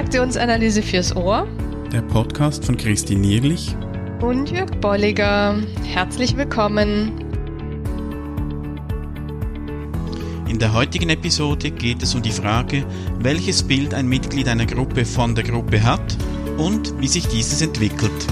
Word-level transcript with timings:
Transaktionsanalyse 0.00 0.82
fürs 0.82 1.14
Ohr. 1.14 1.46
Der 1.92 2.00
Podcast 2.00 2.64
von 2.64 2.78
Christine 2.78 3.20
Nierlich 3.20 3.76
und 4.22 4.50
Jörg 4.50 4.70
Bolliger. 4.80 5.62
Herzlich 5.84 6.38
willkommen. 6.38 7.20
In 10.48 10.58
der 10.58 10.72
heutigen 10.72 11.10
Episode 11.10 11.70
geht 11.70 12.02
es 12.02 12.14
um 12.14 12.22
die 12.22 12.30
Frage, 12.30 12.86
welches 13.18 13.62
Bild 13.62 13.92
ein 13.92 14.08
Mitglied 14.08 14.48
einer 14.48 14.64
Gruppe 14.64 15.04
von 15.04 15.34
der 15.34 15.44
Gruppe 15.44 15.82
hat 15.82 16.16
und 16.56 16.98
wie 16.98 17.08
sich 17.08 17.28
dieses 17.28 17.60
entwickelt. 17.60 18.26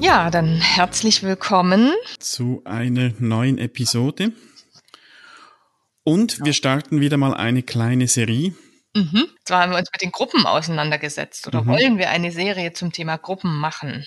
Ja, 0.00 0.28
dann 0.30 0.56
herzlich 0.56 1.22
willkommen 1.22 1.92
zu 2.18 2.62
einer 2.64 3.12
neuen 3.20 3.58
Episode. 3.58 4.32
Und 6.08 6.42
wir 6.42 6.54
starten 6.54 7.02
wieder 7.02 7.18
mal 7.18 7.34
eine 7.34 7.62
kleine 7.62 8.08
Serie. 8.08 8.54
Mhm. 8.94 9.26
Zwar 9.44 9.60
haben 9.60 9.72
wir 9.72 9.78
uns 9.78 9.90
mit 9.92 10.00
den 10.00 10.10
Gruppen 10.10 10.46
auseinandergesetzt 10.46 11.46
oder 11.46 11.60
mhm. 11.60 11.66
wollen 11.66 11.98
wir 11.98 12.08
eine 12.08 12.32
Serie 12.32 12.72
zum 12.72 12.92
Thema 12.92 13.18
Gruppen 13.18 13.54
machen? 13.58 14.06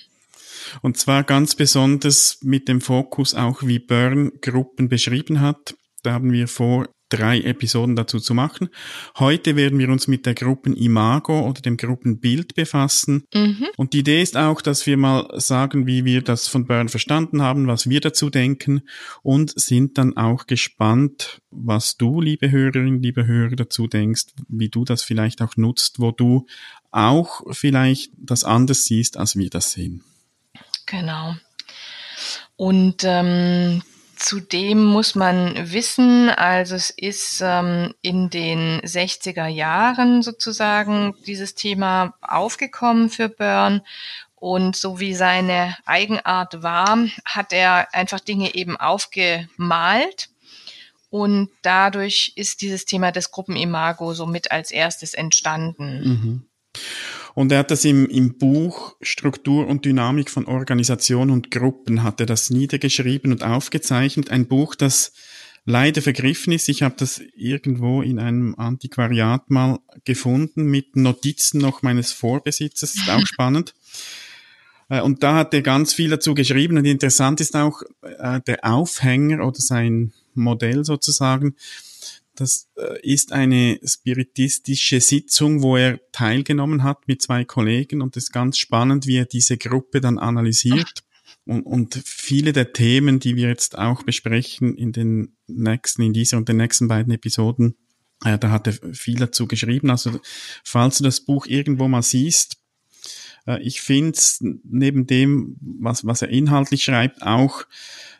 Und 0.80 0.96
zwar 0.96 1.22
ganz 1.22 1.54
besonders 1.54 2.38
mit 2.42 2.66
dem 2.66 2.80
Fokus 2.80 3.36
auch, 3.36 3.62
wie 3.62 3.78
Byrne 3.78 4.32
Gruppen 4.40 4.88
beschrieben 4.88 5.40
hat. 5.40 5.76
Da 6.02 6.14
haben 6.14 6.32
wir 6.32 6.48
vor, 6.48 6.88
drei 7.12 7.40
Episoden 7.40 7.94
dazu 7.94 8.18
zu 8.18 8.32
machen. 8.34 8.70
Heute 9.18 9.54
werden 9.56 9.78
wir 9.78 9.90
uns 9.90 10.08
mit 10.08 10.24
der 10.24 10.34
Gruppenimago 10.34 11.46
oder 11.46 11.60
dem 11.60 11.76
Gruppenbild 11.76 12.54
befassen. 12.54 13.24
Mhm. 13.34 13.66
Und 13.76 13.92
die 13.92 13.98
Idee 13.98 14.22
ist 14.22 14.36
auch, 14.36 14.62
dass 14.62 14.86
wir 14.86 14.96
mal 14.96 15.28
sagen, 15.38 15.86
wie 15.86 16.04
wir 16.04 16.22
das 16.22 16.48
von 16.48 16.66
Byrne 16.66 16.88
verstanden 16.88 17.42
haben, 17.42 17.66
was 17.66 17.88
wir 17.88 18.00
dazu 18.00 18.30
denken 18.30 18.82
und 19.22 19.52
sind 19.60 19.98
dann 19.98 20.16
auch 20.16 20.46
gespannt, 20.46 21.40
was 21.50 21.96
du, 21.96 22.20
liebe 22.20 22.50
Hörerin, 22.50 23.02
liebe 23.02 23.26
Hörer, 23.26 23.56
dazu 23.56 23.86
denkst, 23.86 24.26
wie 24.48 24.70
du 24.70 24.84
das 24.84 25.02
vielleicht 25.02 25.42
auch 25.42 25.56
nutzt, 25.56 26.00
wo 26.00 26.10
du 26.12 26.46
auch 26.90 27.42
vielleicht 27.50 28.12
das 28.16 28.44
anders 28.44 28.84
siehst, 28.84 29.16
als 29.18 29.36
wir 29.36 29.50
das 29.50 29.72
sehen. 29.72 30.02
Genau. 30.86 31.34
Und 32.56 33.02
ähm, 33.04 33.82
Zudem 34.22 34.84
muss 34.84 35.16
man 35.16 35.72
wissen, 35.72 36.30
also 36.30 36.76
es 36.76 36.90
ist 36.90 37.40
ähm, 37.44 37.92
in 38.02 38.30
den 38.30 38.80
60er 38.82 39.48
Jahren 39.48 40.22
sozusagen 40.22 41.16
dieses 41.26 41.56
Thema 41.56 42.14
aufgekommen 42.22 43.10
für 43.10 43.28
Byrne 43.28 43.82
und 44.36 44.76
so 44.76 45.00
wie 45.00 45.14
seine 45.14 45.76
Eigenart 45.86 46.62
war, 46.62 46.98
hat 47.24 47.52
er 47.52 47.92
einfach 47.94 48.20
Dinge 48.20 48.54
eben 48.54 48.76
aufgemalt 48.76 50.28
und 51.10 51.50
dadurch 51.62 52.32
ist 52.36 52.60
dieses 52.62 52.84
Thema 52.84 53.10
des 53.10 53.32
Gruppenimago 53.32 54.14
somit 54.14 54.52
als 54.52 54.70
erstes 54.70 55.14
entstanden. 55.14 56.08
Mhm. 56.08 56.46
Und 57.34 57.52
er 57.52 57.60
hat 57.60 57.70
das 57.70 57.84
im, 57.84 58.06
im 58.06 58.36
Buch 58.36 58.96
Struktur 59.00 59.66
und 59.66 59.84
Dynamik 59.84 60.30
von 60.30 60.46
Organisation 60.46 61.30
und 61.30 61.50
Gruppen, 61.50 62.02
hat 62.02 62.20
er 62.20 62.26
das 62.26 62.50
niedergeschrieben 62.50 63.32
und 63.32 63.42
aufgezeichnet. 63.42 64.30
Ein 64.30 64.46
Buch, 64.46 64.74
das 64.74 65.12
leider 65.64 66.02
vergriffen 66.02 66.52
ist. 66.52 66.68
Ich 66.68 66.82
habe 66.82 66.94
das 66.98 67.22
irgendwo 67.36 68.02
in 68.02 68.18
einem 68.18 68.54
Antiquariat 68.56 69.50
mal 69.50 69.78
gefunden 70.04 70.64
mit 70.64 70.96
Notizen 70.96 71.58
noch 71.58 71.82
meines 71.82 72.12
Vorbesitzers. 72.12 72.96
Ist 72.96 73.10
auch 73.10 73.26
spannend. 73.26 73.74
Äh, 74.88 75.00
und 75.00 75.22
da 75.22 75.36
hat 75.36 75.54
er 75.54 75.62
ganz 75.62 75.94
viel 75.94 76.10
dazu 76.10 76.34
geschrieben. 76.34 76.76
Und 76.76 76.84
interessant 76.84 77.40
ist 77.40 77.56
auch 77.56 77.82
äh, 78.02 78.40
der 78.46 78.64
Aufhänger 78.64 79.46
oder 79.46 79.60
sein 79.60 80.12
Modell 80.34 80.84
sozusagen 80.84 81.54
das 82.34 82.68
äh, 82.76 83.00
ist 83.02 83.32
eine 83.32 83.78
spiritistische 83.84 85.00
Sitzung, 85.00 85.62
wo 85.62 85.76
er 85.76 86.00
teilgenommen 86.12 86.82
hat 86.82 87.06
mit 87.06 87.22
zwei 87.22 87.44
Kollegen 87.44 88.00
und 88.02 88.16
es 88.16 88.24
ist 88.24 88.32
ganz 88.32 88.58
spannend, 88.58 89.06
wie 89.06 89.16
er 89.16 89.26
diese 89.26 89.58
Gruppe 89.58 90.00
dann 90.00 90.18
analysiert. 90.18 91.02
Und, 91.44 91.62
und 91.62 92.00
viele 92.04 92.52
der 92.52 92.72
Themen, 92.72 93.18
die 93.18 93.36
wir 93.36 93.48
jetzt 93.48 93.76
auch 93.76 94.04
besprechen 94.04 94.76
in 94.76 94.92
den 94.92 95.36
nächsten, 95.48 96.02
in 96.02 96.12
dieser 96.12 96.36
und 96.36 96.48
den 96.48 96.56
nächsten 96.56 96.88
beiden 96.88 97.12
Episoden, 97.12 97.76
äh, 98.24 98.38
da 98.38 98.50
hat 98.50 98.66
er 98.68 98.94
viel 98.94 99.16
dazu 99.16 99.46
geschrieben. 99.46 99.90
Also 99.90 100.20
falls 100.64 100.98
du 100.98 101.04
das 101.04 101.20
Buch 101.20 101.46
irgendwo 101.46 101.88
mal 101.88 102.02
siehst, 102.02 102.58
äh, 103.46 103.60
ich 103.62 103.80
finde 103.80 104.12
es 104.12 104.38
neben 104.40 105.06
dem, 105.06 105.56
was, 105.60 106.06
was 106.06 106.22
er 106.22 106.28
inhaltlich 106.28 106.84
schreibt, 106.84 107.22
auch 107.22 107.64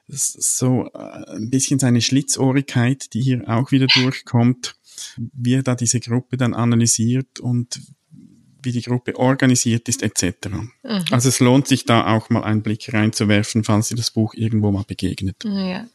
so 0.09 0.89
äh, 0.95 1.37
ein 1.37 1.51
bisschen 1.51 1.79
seine 1.79 2.01
Schlitzohrigkeit, 2.01 3.13
die 3.15 3.23
hier 3.23 3.49
auch 3.49 3.73
wieder 3.73 3.87
durchkommt, 3.87 4.77
wie 5.17 5.55
er 5.55 5.63
da 5.63 5.75
diese 5.75 6.01
Gruppe 6.01 6.37
dann 6.37 6.55
analysiert 6.55 7.41
und 7.41 7.81
wie 8.63 8.73
die 8.73 8.83
Gruppe 8.83 9.17
organisiert 9.17 9.89
ist, 9.89 10.03
etc. 10.03 10.49
Mhm. 10.49 11.05
Also 11.11 11.29
es 11.29 11.41
lohnt 11.41 11.67
sich 11.67 11.85
da 11.85 12.15
auch 12.15 12.31
mal 12.31 12.45
einen 12.45 12.63
Blick 12.63 12.93
reinzuwerfen, 12.93 13.65
falls 13.65 13.91
ihr 13.91 13.97
das 13.97 14.11
Buch 14.11 14.35
irgendwo 14.35 14.71
mal 14.71 14.85
begegnet. 14.87 15.37
Ja. 15.45 15.87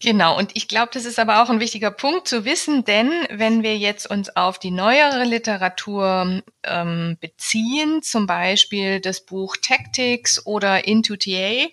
Genau, 0.00 0.38
und 0.38 0.52
ich 0.54 0.68
glaube, 0.68 0.90
das 0.92 1.04
ist 1.04 1.18
aber 1.18 1.42
auch 1.42 1.50
ein 1.50 1.58
wichtiger 1.58 1.90
Punkt 1.90 2.28
zu 2.28 2.44
wissen, 2.44 2.84
denn 2.84 3.10
wenn 3.30 3.64
wir 3.64 3.76
jetzt 3.76 4.08
uns 4.08 4.34
auf 4.36 4.60
die 4.60 4.70
neuere 4.70 5.24
Literatur 5.24 6.40
ähm, 6.62 7.16
beziehen, 7.20 8.00
zum 8.02 8.28
Beispiel 8.28 9.00
das 9.00 9.26
Buch 9.26 9.56
Tactics 9.56 10.46
oder 10.46 10.86
Into 10.86 11.16
TA, 11.16 11.66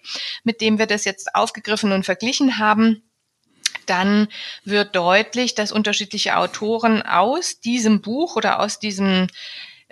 mit 0.43 0.59
dem 0.59 0.79
wir 0.79 0.87
das 0.87 1.05
jetzt 1.05 1.35
aufgegriffen 1.35 1.91
und 1.91 2.03
verglichen 2.03 2.57
haben, 2.57 3.03
dann 3.85 4.27
wird 4.63 4.95
deutlich, 4.95 5.53
dass 5.53 5.71
unterschiedliche 5.71 6.37
Autoren 6.37 7.03
aus 7.03 7.59
diesem 7.59 8.01
Buch 8.01 8.35
oder 8.35 8.59
aus 8.59 8.79
diesem 8.79 9.27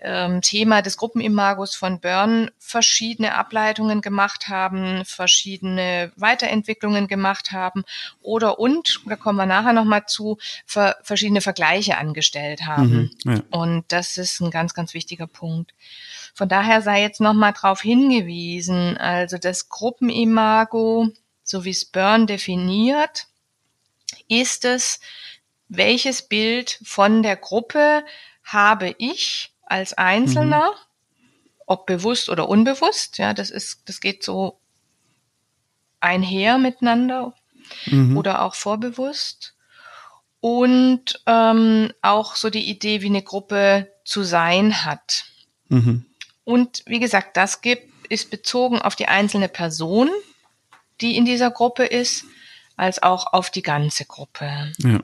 ähm, 0.03 0.41
Thema 0.41 0.81
des 0.81 0.97
Gruppenimagos 0.97 1.75
von 1.75 1.99
Byrne 1.99 2.51
verschiedene 2.59 3.35
Ableitungen 3.35 4.01
gemacht 4.01 4.49
haben, 4.49 5.05
verschiedene 5.05 6.11
Weiterentwicklungen 6.17 7.07
gemacht 7.07 7.51
haben 7.51 7.83
oder 8.21 8.59
und, 8.59 8.99
da 9.05 9.15
kommen 9.15 9.37
wir 9.37 9.45
nachher 9.45 9.73
nochmal 9.73 10.05
zu, 10.05 10.37
ver 10.65 10.97
verschiedene 11.03 11.41
Vergleiche 11.41 11.97
angestellt 11.97 12.65
haben. 12.65 13.11
Mhm, 13.23 13.33
ja. 13.33 13.43
Und 13.49 13.85
das 13.87 14.17
ist 14.17 14.41
ein 14.41 14.51
ganz, 14.51 14.73
ganz 14.73 14.93
wichtiger 14.93 15.27
Punkt. 15.27 15.73
Von 16.33 16.49
daher 16.49 16.81
sei 16.81 17.01
jetzt 17.01 17.21
nochmal 17.21 17.53
darauf 17.53 17.81
hingewiesen, 17.81 18.97
also 18.97 19.37
das 19.37 19.69
Gruppenimago, 19.69 21.09
so 21.43 21.63
wie 21.63 21.69
es 21.69 21.85
Byrne 21.85 22.25
definiert, 22.25 23.27
ist 24.27 24.65
es, 24.65 24.99
welches 25.69 26.27
Bild 26.27 26.79
von 26.83 27.23
der 27.23 27.37
Gruppe 27.37 28.03
habe 28.43 28.93
ich 28.97 29.52
als 29.73 29.93
Einzelner, 29.93 30.69
mhm. 30.69 31.61
ob 31.65 31.87
bewusst 31.87 32.29
oder 32.29 32.47
unbewusst. 32.47 33.17
Ja, 33.17 33.33
das 33.33 33.49
ist, 33.49 33.81
das 33.85 34.01
geht 34.01 34.23
so 34.23 34.59
einher 35.99 36.59
miteinander 36.59 37.33
mhm. 37.87 38.15
oder 38.15 38.43
auch 38.43 38.53
vorbewusst. 38.53 39.55
Und 40.41 41.23
ähm, 41.25 41.91
auch 42.03 42.35
so 42.35 42.51
die 42.51 42.69
Idee, 42.69 43.01
wie 43.01 43.07
eine 43.07 43.23
Gruppe 43.23 43.91
zu 44.05 44.21
sein 44.21 44.85
hat. 44.85 45.25
Mhm. 45.69 46.05
Und 46.43 46.83
wie 46.85 46.99
gesagt, 46.99 47.35
das 47.35 47.61
gibt, 47.61 47.89
ist 48.09 48.29
bezogen 48.29 48.79
auf 48.79 48.95
die 48.95 49.07
einzelne 49.07 49.49
Person, 49.49 50.09
die 51.01 51.17
in 51.17 51.25
dieser 51.25 51.49
Gruppe 51.49 51.85
ist, 51.85 52.25
als 52.75 53.01
auch 53.01 53.33
auf 53.33 53.49
die 53.49 53.63
ganze 53.63 54.05
Gruppe. 54.05 54.71
Ja. 54.77 54.99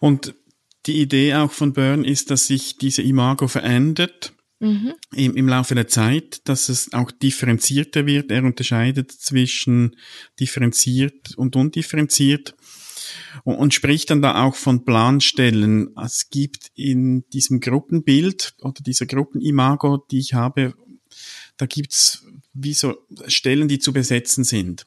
Und 0.00 0.34
die 0.88 1.00
Idee 1.00 1.34
auch 1.34 1.52
von 1.52 1.72
Byrne 1.72 2.06
ist, 2.06 2.30
dass 2.30 2.46
sich 2.46 2.76
diese 2.78 3.02
Imago 3.02 3.46
verändert 3.46 4.32
mhm. 4.58 4.94
im, 5.14 5.36
im 5.36 5.48
Laufe 5.48 5.74
der 5.74 5.86
Zeit, 5.86 6.40
dass 6.48 6.68
es 6.68 6.92
auch 6.92 7.10
differenzierter 7.10 8.06
wird. 8.06 8.30
Er 8.30 8.44
unterscheidet 8.44 9.12
zwischen 9.12 9.96
differenziert 10.40 11.36
und 11.36 11.56
undifferenziert 11.56 12.54
und, 13.44 13.56
und 13.56 13.74
spricht 13.74 14.10
dann 14.10 14.22
da 14.22 14.42
auch 14.44 14.54
von 14.54 14.84
Planstellen. 14.84 15.94
Es 16.02 16.30
gibt 16.30 16.70
in 16.74 17.28
diesem 17.30 17.60
Gruppenbild 17.60 18.54
oder 18.60 18.82
dieser 18.82 19.06
Gruppenimago, 19.06 20.04
die 20.10 20.18
ich 20.18 20.34
habe, 20.34 20.74
da 21.56 21.66
gibt's 21.66 22.24
wie 22.54 22.72
so 22.72 22.96
Stellen, 23.26 23.68
die 23.68 23.78
zu 23.78 23.92
besetzen 23.92 24.44
sind. 24.44 24.86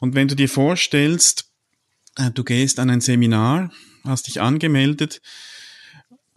Und 0.00 0.14
wenn 0.14 0.28
du 0.28 0.34
dir 0.34 0.48
vorstellst, 0.48 1.50
äh, 2.16 2.30
du 2.30 2.44
gehst 2.44 2.78
an 2.78 2.90
ein 2.90 3.00
Seminar, 3.00 3.70
hast 4.08 4.26
dich 4.26 4.40
angemeldet, 4.40 5.20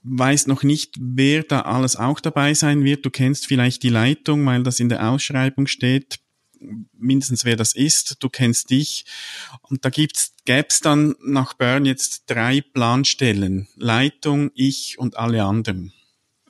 weißt 0.03 0.47
noch 0.47 0.63
nicht, 0.63 0.95
wer 0.99 1.43
da 1.43 1.61
alles 1.61 1.95
auch 1.95 2.19
dabei 2.19 2.53
sein 2.53 2.83
wird. 2.83 3.05
Du 3.05 3.09
kennst 3.09 3.47
vielleicht 3.47 3.83
die 3.83 3.89
Leitung, 3.89 4.45
weil 4.45 4.63
das 4.63 4.79
in 4.79 4.89
der 4.89 5.09
Ausschreibung 5.09 5.67
steht, 5.67 6.19
mindestens 6.97 7.45
wer 7.45 7.55
das 7.55 7.73
ist. 7.73 8.17
Du 8.19 8.29
kennst 8.29 8.69
dich. 8.69 9.05
Und 9.61 9.85
da 9.85 9.89
gibt's, 9.89 10.33
gäb's 10.45 10.79
dann 10.79 11.15
nach 11.23 11.53
Bern 11.53 11.85
jetzt 11.85 12.23
drei 12.27 12.61
Planstellen. 12.61 13.67
Leitung, 13.75 14.51
ich 14.55 14.97
und 14.97 15.17
alle 15.17 15.43
anderen. 15.43 15.93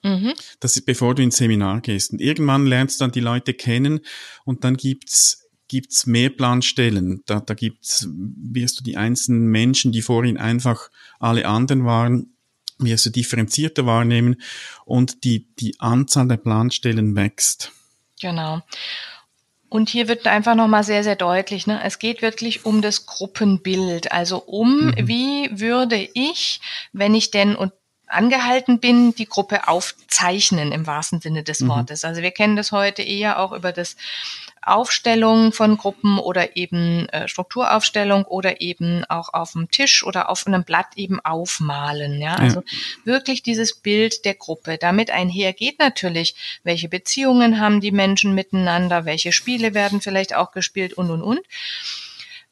Mhm. 0.03 0.33
Das 0.59 0.75
ist 0.75 0.85
bevor 0.85 1.15
du 1.15 1.23
ins 1.23 1.37
Seminar 1.37 1.81
gehst. 1.81 2.11
Und 2.11 2.21
irgendwann 2.21 2.65
lernst 2.65 2.99
du 2.99 3.03
dann 3.03 3.11
die 3.11 3.19
Leute 3.19 3.53
kennen 3.53 3.99
und 4.45 4.63
dann 4.63 4.77
gibt's 4.77 5.48
gibt's 5.69 6.05
mehr 6.05 6.29
Planstellen. 6.29 7.23
Da, 7.25 7.39
da 7.39 7.53
gibt's, 7.53 8.07
wirst 8.09 8.79
du 8.79 8.83
die 8.83 8.97
einzelnen 8.97 9.47
Menschen, 9.47 9.93
die 9.93 10.01
vorhin 10.01 10.37
einfach 10.37 10.89
alle 11.19 11.47
anderen 11.47 11.85
waren, 11.85 12.33
wirst 12.79 13.05
du 13.05 13.09
differenzierter 13.11 13.85
wahrnehmen 13.85 14.41
und 14.83 15.23
die, 15.23 15.47
die 15.59 15.79
Anzahl 15.79 16.27
der 16.27 16.37
Planstellen 16.37 17.15
wächst. 17.15 17.71
Genau. 18.19 18.61
Und 19.69 19.89
hier 19.89 20.07
wird 20.07 20.25
einfach 20.25 20.55
nochmal 20.55 20.83
sehr, 20.83 21.03
sehr 21.03 21.15
deutlich, 21.15 21.67
ne? 21.67 21.79
es 21.83 21.99
geht 21.99 22.23
wirklich 22.23 22.65
um 22.65 22.81
das 22.81 23.05
Gruppenbild. 23.05 24.11
Also 24.11 24.39
um, 24.39 24.87
mhm. 24.87 24.93
wie 24.97 25.49
würde 25.59 26.09
ich, 26.13 26.59
wenn 26.91 27.13
ich 27.13 27.29
denn 27.29 27.55
und 27.55 27.71
angehalten 28.09 28.79
bin, 28.79 29.13
die 29.13 29.27
Gruppe 29.27 29.67
aufzeichnen 29.67 30.71
im 30.71 30.87
wahrsten 30.87 31.21
Sinne 31.21 31.43
des 31.43 31.61
mhm. 31.61 31.69
Wortes. 31.69 32.03
Also 32.03 32.23
wir 32.23 32.31
kennen 32.31 32.55
das 32.55 32.71
heute 32.71 33.03
eher 33.03 33.39
auch 33.39 33.51
über 33.51 33.71
das 33.71 33.95
Aufstellung 34.61 35.51
von 35.51 35.77
Gruppen 35.77 36.19
oder 36.19 36.55
eben 36.55 37.07
äh, 37.09 37.27
Strukturaufstellung 37.27 38.25
oder 38.25 38.61
eben 38.61 39.05
auch 39.05 39.33
auf 39.33 39.53
dem 39.53 39.71
Tisch 39.71 40.03
oder 40.03 40.29
auf 40.29 40.45
einem 40.45 40.63
Blatt 40.63 40.87
eben 40.95 41.19
aufmalen. 41.19 42.21
Ja, 42.21 42.35
also 42.35 42.61
ja. 42.61 42.65
wirklich 43.05 43.43
dieses 43.43 43.73
Bild 43.75 44.25
der 44.25 44.35
Gruppe. 44.35 44.77
Damit 44.77 45.11
einhergeht 45.11 45.79
natürlich, 45.79 46.35
welche 46.63 46.89
Beziehungen 46.89 47.59
haben 47.59 47.81
die 47.81 47.91
Menschen 47.91 48.35
miteinander, 48.35 49.05
welche 49.05 49.31
Spiele 49.31 49.73
werden 49.73 50.01
vielleicht 50.01 50.35
auch 50.35 50.51
gespielt 50.51 50.93
und 50.93 51.09
und 51.09 51.21
und. 51.21 51.41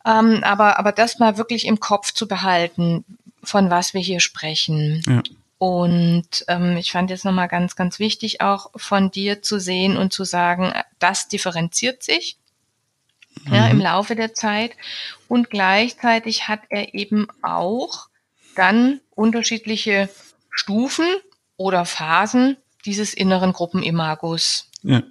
Ähm, 0.06 0.44
aber, 0.44 0.80
aber 0.80 0.92
das 0.92 1.20
mal 1.20 1.38
wirklich 1.38 1.66
im 1.66 1.80
Kopf 1.80 2.14
zu 2.14 2.28
behalten, 2.28 3.04
von 3.44 3.70
was 3.70 3.94
wir 3.94 4.02
hier 4.02 4.20
sprechen. 4.20 5.02
Ja. 5.08 5.22
Und 5.60 6.46
ähm, 6.48 6.78
ich 6.78 6.92
fand 6.92 7.10
jetzt 7.10 7.26
nochmal 7.26 7.48
ganz, 7.48 7.76
ganz 7.76 7.98
wichtig 8.00 8.42
auch 8.42 8.70
von 8.76 9.10
dir 9.10 9.42
zu 9.42 9.60
sehen 9.60 9.98
und 9.98 10.14
zu 10.14 10.24
sagen, 10.24 10.74
das 11.00 11.28
differenziert 11.28 12.04
sich 12.04 12.38
mhm. 13.46 13.54
ja, 13.54 13.68
im 13.68 13.80
Laufe 13.80 14.16
der 14.16 14.34
Zeit. 14.34 14.72
Und 15.28 15.50
gleichzeitig 15.50 16.48
hat 16.48 16.62
er 16.70 16.94
eben 16.94 17.28
auch 17.42 18.08
dann 18.56 19.02
unterschiedliche 19.12 20.10
Stufen 20.50 21.06
oder 21.58 21.86
Phasen 21.86 22.58
dieses 22.86 23.14
inneren 23.14 23.54
Gruppenimagos 23.54 24.70
ja. 24.84 25.02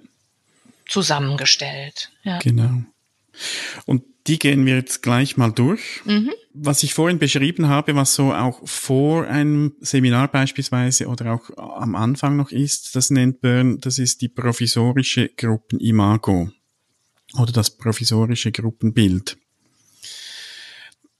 zusammengestellt. 0.87 2.11
Ja. 2.23 2.39
Genau. 2.39 2.83
Und 3.85 4.03
die 4.27 4.39
gehen 4.39 4.65
wir 4.65 4.75
jetzt 4.75 5.01
gleich 5.03 5.37
mal 5.37 5.51
durch. 5.51 6.01
Mhm. 6.05 6.31
Was 6.53 6.83
ich 6.83 6.93
vorhin 6.93 7.19
beschrieben 7.19 7.67
habe, 7.67 7.95
was 7.95 8.13
so 8.13 8.33
auch 8.33 8.67
vor 8.67 9.25
einem 9.25 9.75
Seminar 9.79 10.27
beispielsweise 10.27 11.07
oder 11.07 11.33
auch 11.33 11.49
am 11.57 11.95
Anfang 11.95 12.35
noch 12.35 12.51
ist, 12.51 12.95
das 12.95 13.09
nennt 13.09 13.41
Bern, 13.41 13.79
das 13.79 13.99
ist 13.99 14.21
die 14.21 14.29
provisorische 14.29 15.29
Gruppenimago 15.29 16.49
oder 17.37 17.51
das 17.51 17.77
provisorische 17.77 18.51
Gruppenbild. 18.51 19.37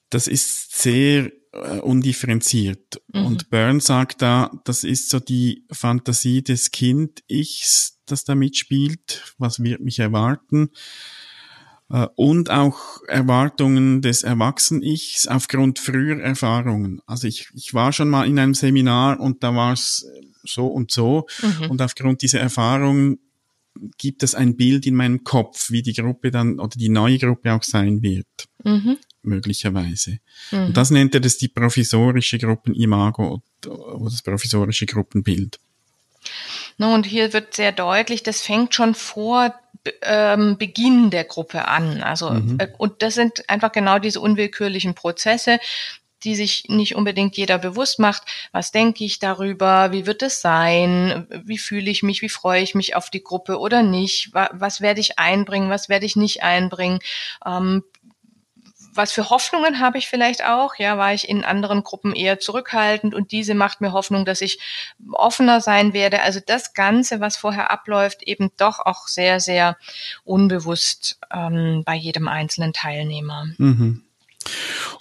Das 0.10 0.28
ist 0.28 0.80
sehr 0.80 1.32
äh, 1.52 1.80
undifferenziert. 1.80 3.02
Mhm. 3.14 3.26
Und 3.26 3.50
Byrne 3.50 3.82
sagt 3.82 4.22
da, 4.22 4.52
das 4.64 4.84
ist 4.84 5.10
so 5.10 5.20
die 5.20 5.66
Fantasie 5.72 6.44
des 6.44 6.72
Kind-Ichs, 6.72 8.00
das 8.06 8.24
da 8.24 8.36
mitspielt. 8.36 9.34
Was 9.38 9.62
wird 9.62 9.82
mich 9.82 10.00
erwarten? 10.00 10.70
Äh, 11.90 12.08
und 12.16 12.50
auch 12.50 13.02
Erwartungen 13.08 14.02
des 14.02 14.24
Erwachsenen-Ichs 14.24 15.28
aufgrund 15.28 15.80
früher 15.80 16.20
Erfahrungen. 16.22 17.02
Also 17.06 17.28
ich, 17.28 17.50
ich 17.54 17.74
war 17.74 17.94
schon 17.94 18.10
mal 18.10 18.28
in 18.28 18.40
einem 18.40 18.54
Seminar 18.54 19.20
und 19.20 19.44
da 19.44 19.56
war 19.56 19.74
es 19.74 20.06
so 20.44 20.68
und 20.68 20.92
so 20.92 21.28
mhm. 21.42 21.72
und 21.72 21.82
aufgrund 21.82 22.22
dieser 22.22 22.40
Erfahrungen 22.40 23.20
gibt 23.98 24.24
es 24.24 24.34
ein 24.34 24.58
Bild 24.58 24.86
in 24.88 24.96
meinem 24.96 25.24
Kopf, 25.24 25.70
wie 25.70 25.82
die 25.82 25.94
Gruppe 25.94 26.32
dann 26.32 26.60
oder 26.60 26.78
die 26.78 26.90
neue 26.90 27.20
Gruppe 27.20 27.54
auch 27.54 27.64
sein 27.64 28.02
wird. 28.02 28.28
Mhm. 28.64 28.98
Möglicherweise. 29.22 30.20
Mhm. 30.52 30.66
Und 30.68 30.78
das 30.78 30.90
nennt 30.90 31.14
er 31.14 31.22
das 31.22 31.38
die 31.38 31.50
provisorische 31.50 32.38
Gruppenimago 32.38 33.42
oder 33.66 34.10
das 34.10 34.22
provisorische 34.24 34.86
Gruppenbild. 34.86 35.60
No, 36.78 36.94
und 36.94 37.06
hier 37.06 37.34
wird 37.34 37.56
sehr 37.56 37.72
deutlich, 37.72 38.24
das 38.24 38.42
fängt 38.42 38.76
schon 38.76 38.96
vor 38.96 39.54
ähm, 40.02 40.58
Beginn 40.58 41.10
der 41.10 41.24
Gruppe 41.24 41.68
an. 41.68 42.04
Also 42.04 42.32
mhm. 42.32 42.58
äh, 42.60 42.68
und 42.78 43.02
das 43.02 43.16
sind 43.16 43.50
einfach 43.50 43.72
genau 43.72 44.00
diese 44.00 44.20
unwillkürlichen 44.20 44.94
Prozesse, 44.94 45.60
die 46.24 46.36
sich 46.36 46.66
nicht 46.68 46.96
unbedingt 46.96 47.38
jeder 47.38 47.58
bewusst 47.58 48.00
macht. 48.00 48.24
Was 48.52 48.72
denke 48.72 49.04
ich 49.04 49.20
darüber? 49.20 49.92
Wie 49.92 50.08
wird 50.08 50.24
es 50.24 50.42
sein? 50.42 51.28
Wie 51.30 51.60
fühle 51.60 51.92
ich 51.92 52.02
mich? 52.02 52.22
Wie 52.22 52.30
freue 52.30 52.62
ich 52.62 52.74
mich 52.76 52.96
auf 52.96 53.10
die 53.10 53.24
Gruppe 53.24 53.60
oder 53.60 53.84
nicht? 53.84 54.32
Was 54.34 54.82
werde 54.82 55.00
ich 55.00 55.20
einbringen? 55.20 55.70
Was 55.70 55.90
werde 55.90 56.06
ich 56.06 56.16
nicht 56.16 56.44
einbringen? 56.44 57.00
Ähm, 57.46 57.84
was 58.98 59.12
für 59.12 59.30
Hoffnungen 59.30 59.80
habe 59.80 59.98
ich 59.98 60.08
vielleicht 60.08 60.44
auch? 60.44 60.76
Ja, 60.78 60.98
war 60.98 61.14
ich 61.14 61.30
in 61.30 61.44
anderen 61.44 61.84
Gruppen 61.84 62.14
eher 62.14 62.40
zurückhaltend 62.40 63.16
und 63.16 63.32
diese 63.32 63.56
macht 63.56 63.82
mir 63.82 63.92
Hoffnung, 63.92 64.26
dass 64.26 64.42
ich 64.42 64.60
offener 65.12 65.62
sein 65.62 65.94
werde. 65.94 66.22
Also 66.22 66.40
das 66.46 66.74
Ganze, 66.74 67.20
was 67.20 67.38
vorher 67.38 67.72
abläuft, 67.72 68.24
eben 68.24 68.52
doch 68.58 68.80
auch 68.80 69.08
sehr, 69.08 69.40
sehr 69.40 69.78
unbewusst 70.24 71.20
ähm, 71.32 71.84
bei 71.86 71.96
jedem 71.96 72.28
einzelnen 72.28 72.74
Teilnehmer. 72.74 73.46
Mhm. 73.58 74.04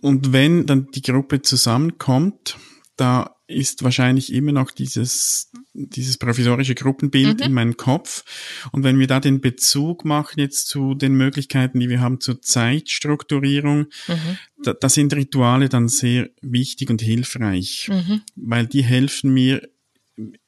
Und 0.00 0.32
wenn 0.32 0.66
dann 0.66 0.88
die 0.90 1.02
Gruppe 1.02 1.42
zusammenkommt, 1.42 2.56
da 2.96 3.36
ist 3.46 3.84
wahrscheinlich 3.84 4.32
immer 4.32 4.52
noch 4.52 4.70
dieses, 4.70 5.52
dieses 5.72 6.18
provisorische 6.18 6.74
Gruppenbild 6.74 7.38
mhm. 7.38 7.46
in 7.46 7.52
meinem 7.52 7.76
Kopf. 7.76 8.24
Und 8.72 8.82
wenn 8.82 8.98
wir 8.98 9.06
da 9.06 9.20
den 9.20 9.40
Bezug 9.40 10.04
machen 10.04 10.40
jetzt 10.40 10.66
zu 10.66 10.94
den 10.94 11.14
Möglichkeiten, 11.14 11.78
die 11.78 11.88
wir 11.88 12.00
haben 12.00 12.20
zur 12.20 12.42
Zeitstrukturierung, 12.42 13.86
mhm. 14.08 14.38
da, 14.62 14.72
da 14.72 14.88
sind 14.88 15.14
Rituale 15.14 15.68
dann 15.68 15.88
sehr 15.88 16.30
wichtig 16.40 16.90
und 16.90 17.02
hilfreich, 17.02 17.88
mhm. 17.88 18.22
weil 18.34 18.66
die 18.66 18.82
helfen 18.82 19.32
mir, 19.32 19.62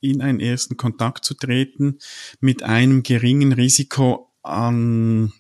in 0.01 0.23
einen 0.23 0.41
ersten 0.41 0.79
Kontakt 0.79 1.27
zu 1.27 1.35
treten 1.35 1.99
mit 2.41 2.63
einem 2.63 3.03
geringen 3.03 3.53
Risiko 3.53 4.33
an 4.43 5.33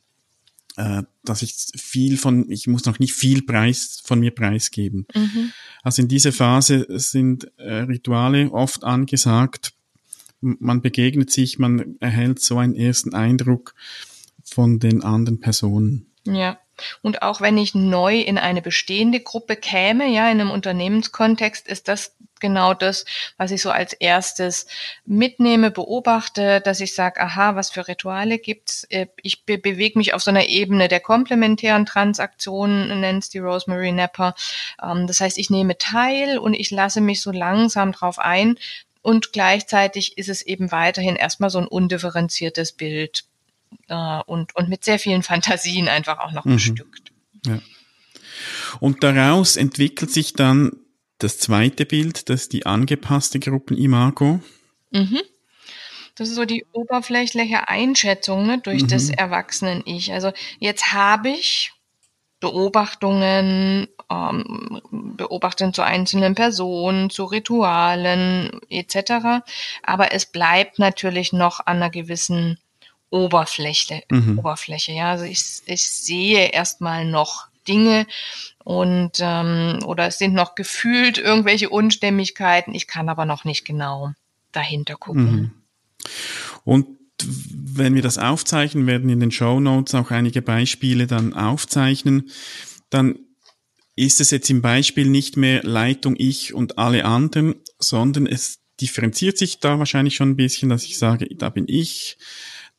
äh, 0.79 1.03
dass 1.25 1.43
ich 1.43 1.55
viel 1.77 2.17
von, 2.17 2.49
ich 2.51 2.69
muss 2.69 2.85
noch 2.85 3.01
nicht 3.01 3.13
viel 3.13 3.43
Preis 3.43 4.01
von 4.05 4.21
mir 4.21 4.31
preisgeben. 4.31 5.07
Mhm. 5.13 5.53
Also 5.83 6.03
in 6.03 6.09
dieser 6.09 6.33
Phase 6.33 6.87
sind 6.89 7.51
äh, 7.59 7.81
Rituale 7.81 8.53
oft 8.53 8.85
angesagt. 8.85 9.73
Man 10.41 10.81
begegnet 10.81 11.33
sich, 11.33 11.59
man 11.59 11.97
erhält 11.99 12.39
so 12.39 12.59
einen 12.59 12.77
ersten 12.77 13.13
Eindruck 13.13 13.75
von 14.45 14.79
den 14.79 15.03
anderen 15.03 15.41
Personen. 15.41 16.07
Ja. 16.25 16.61
Und 17.03 17.23
auch 17.23 17.41
wenn 17.41 17.59
ich 17.59 17.75
neu 17.75 18.21
in 18.21 18.39
eine 18.39 18.63
bestehende 18.63 19.21
Gruppe 19.21 19.57
käme, 19.57 20.09
ja, 20.09 20.31
in 20.31 20.41
einem 20.41 20.51
Unternehmenskontext, 20.51 21.69
ist 21.69 21.89
das 21.89 22.15
genau 22.41 22.75
das, 22.75 23.05
was 23.37 23.51
ich 23.51 23.63
so 23.63 23.71
als 23.71 23.93
erstes 23.93 24.67
mitnehme, 25.05 25.71
beobachte, 25.71 26.61
dass 26.61 26.81
ich 26.81 26.95
sage, 26.95 27.21
aha, 27.21 27.57
was 27.57 27.71
für 27.71 27.89
Rituale 27.89 28.39
gibt's? 28.39 28.85
Äh, 28.85 29.07
ich 29.23 29.45
be 29.45 29.59
bewege 29.59 29.99
mich 29.99 30.15
auf 30.15 30.23
so 30.23 30.31
einer 30.31 30.47
Ebene 30.47 30.89
der 30.89 31.01
komplementären 31.01 31.87
Transaktionen, 31.87 33.01
nennt 33.01 33.25
es 33.25 33.31
die 33.31 33.39
Rosemary 33.39 33.93
Napper. 33.93 34.35
Ähm, 34.83 35.07
das 35.07 35.21
heißt, 35.21 35.39
ich 35.39 35.51
nehme 35.51 35.79
teil 35.79 36.39
und 36.39 36.55
ich 36.55 36.71
lasse 36.71 37.01
mich 37.01 37.21
so 37.21 37.31
langsam 37.31 37.93
drauf 37.93 38.19
ein. 38.19 38.59
Und 39.03 39.33
gleichzeitig 39.33 40.19
ist 40.19 40.29
es 40.29 40.43
eben 40.43 40.73
weiterhin 40.73 41.17
erstmal 41.17 41.51
so 41.51 41.59
ein 41.59 41.67
undifferenziertes 41.67 42.73
Bild 42.73 43.25
äh, 43.89 44.21
und, 44.27 44.55
und 44.57 44.69
mit 44.69 44.85
sehr 44.85 44.99
vielen 44.99 45.23
Fantasien 45.25 45.89
einfach 45.89 46.19
auch 46.19 46.33
noch 46.33 46.45
mhm. 46.45 46.55
bestückt. 46.55 47.13
Ja. 47.47 47.59
Und 48.81 49.03
daraus 49.03 49.57
entwickelt 49.57 50.11
sich 50.11 50.33
dann 50.35 50.73
das 51.19 51.39
zweite 51.39 51.85
Bild, 51.85 52.29
das 52.29 52.43
ist 52.43 52.53
die 52.53 52.67
angepasste 52.67 53.41
Gruppenimago. 53.41 54.41
Mhm. 54.91 55.21
Das 56.15 56.29
ist 56.29 56.35
so 56.35 56.45
die 56.45 56.67
oberflächliche 56.73 57.69
Einschätzung 57.69 58.47
ne, 58.47 58.59
durch 58.59 58.83
mhm. 58.83 58.89
das 58.89 59.09
Erwachsenen-Ich. 59.09 60.13
Also 60.13 60.33
jetzt 60.59 60.93
habe 60.93 61.31
ich 61.31 61.73
Beobachtungen, 62.41 63.89
ähm, 64.11 64.81
Beobachtungen 65.17 65.75
zu 65.75 65.83
einzelnen 65.83 66.35
Personen, 66.35 67.11
zu 67.11 67.25
Ritualen 67.25 68.61
etc. 68.69 69.45
Aber 69.83 70.13
es 70.13 70.27
bleibt 70.27 70.79
natürlich 70.79 71.33
noch 71.33 71.61
an 71.61 71.77
einer 71.77 71.91
gewissen 71.91 72.59
Oberfläche. 73.11 74.03
Mhm. 74.11 74.39
Oberfläche. 74.39 74.93
Ja, 74.93 75.11
also 75.11 75.25
ich, 75.25 75.63
ich 75.67 75.83
sehe 75.83 76.51
erstmal 76.51 77.05
noch 77.05 77.49
Dinge 77.67 78.07
und 78.65 79.13
ähm, 79.21 79.81
oder 79.85 80.07
es 80.07 80.19
sind 80.19 80.35
noch 80.35 80.55
gefühlt 80.55 81.19
irgendwelche 81.19 81.69
Unstimmigkeiten. 81.69 82.75
Ich 82.75 82.87
kann 82.87 83.09
aber 83.09 83.25
noch 83.25 83.45
nicht 83.45 83.65
genau 83.65 84.13
dahinter 84.53 84.97
gucken. 84.97 85.31
Mhm. 85.31 85.51
Und 86.65 86.87
wenn 87.21 87.95
wir 87.95 88.03
das 88.03 88.19
aufzeichnen, 88.19 88.87
werden 88.87 89.11
in 89.11 89.21
den 89.21 89.31
Show 89.31 89.61
Notes 89.61 89.95
auch 89.95 90.11
einige 90.11 90.43
Beispiele 90.43 91.07
dann 91.07 91.33
aufzeichnen. 91.33 92.31
Dann 92.91 93.19
ist 93.97 94.21
es 94.21 94.31
jetzt 94.31 94.49
im 94.51 94.63
Beispiel 94.63 95.09
nicht 95.11 95.37
mehr 95.37 95.63
Leitung 95.65 96.15
ich 96.17 96.55
und 96.55 96.79
alle 96.79 97.05
anderen, 97.05 97.57
sondern 97.79 98.27
es 98.27 98.61
differenziert 98.81 99.37
sich 99.39 99.59
da 99.59 99.79
wahrscheinlich 99.79 100.15
schon 100.15 100.31
ein 100.31 100.37
bisschen, 100.37 100.69
dass 100.69 100.85
ich 100.85 100.99
sage, 100.99 101.27
da 101.35 101.49
bin 101.49 101.65
ich, 101.67 102.17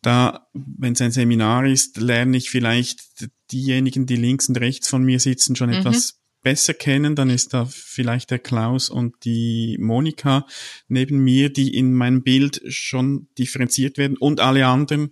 da, 0.01 0.47
wenn 0.53 0.93
es 0.93 1.01
ein 1.01 1.11
Seminar 1.11 1.65
ist, 1.65 1.97
lerne 1.97 2.37
ich 2.37 2.49
vielleicht 2.49 3.29
diejenigen, 3.51 4.05
die 4.05 4.15
links 4.15 4.47
und 4.47 4.59
rechts 4.59 4.87
von 4.87 5.03
mir 5.03 5.19
sitzen, 5.19 5.55
schon 5.55 5.69
mhm. 5.69 5.75
etwas 5.75 6.19
besser 6.41 6.73
kennen, 6.73 7.15
dann 7.15 7.29
ist 7.29 7.53
da 7.53 7.65
vielleicht 7.65 8.31
der 8.31 8.39
Klaus 8.39 8.89
und 8.89 9.25
die 9.25 9.77
Monika 9.79 10.45
neben 10.87 11.19
mir, 11.19 11.51
die 11.51 11.75
in 11.75 11.93
meinem 11.93 12.23
Bild 12.23 12.61
schon 12.67 13.27
differenziert 13.37 13.97
werden 13.97 14.17
und 14.17 14.39
alle 14.39 14.65
anderen. 14.65 15.11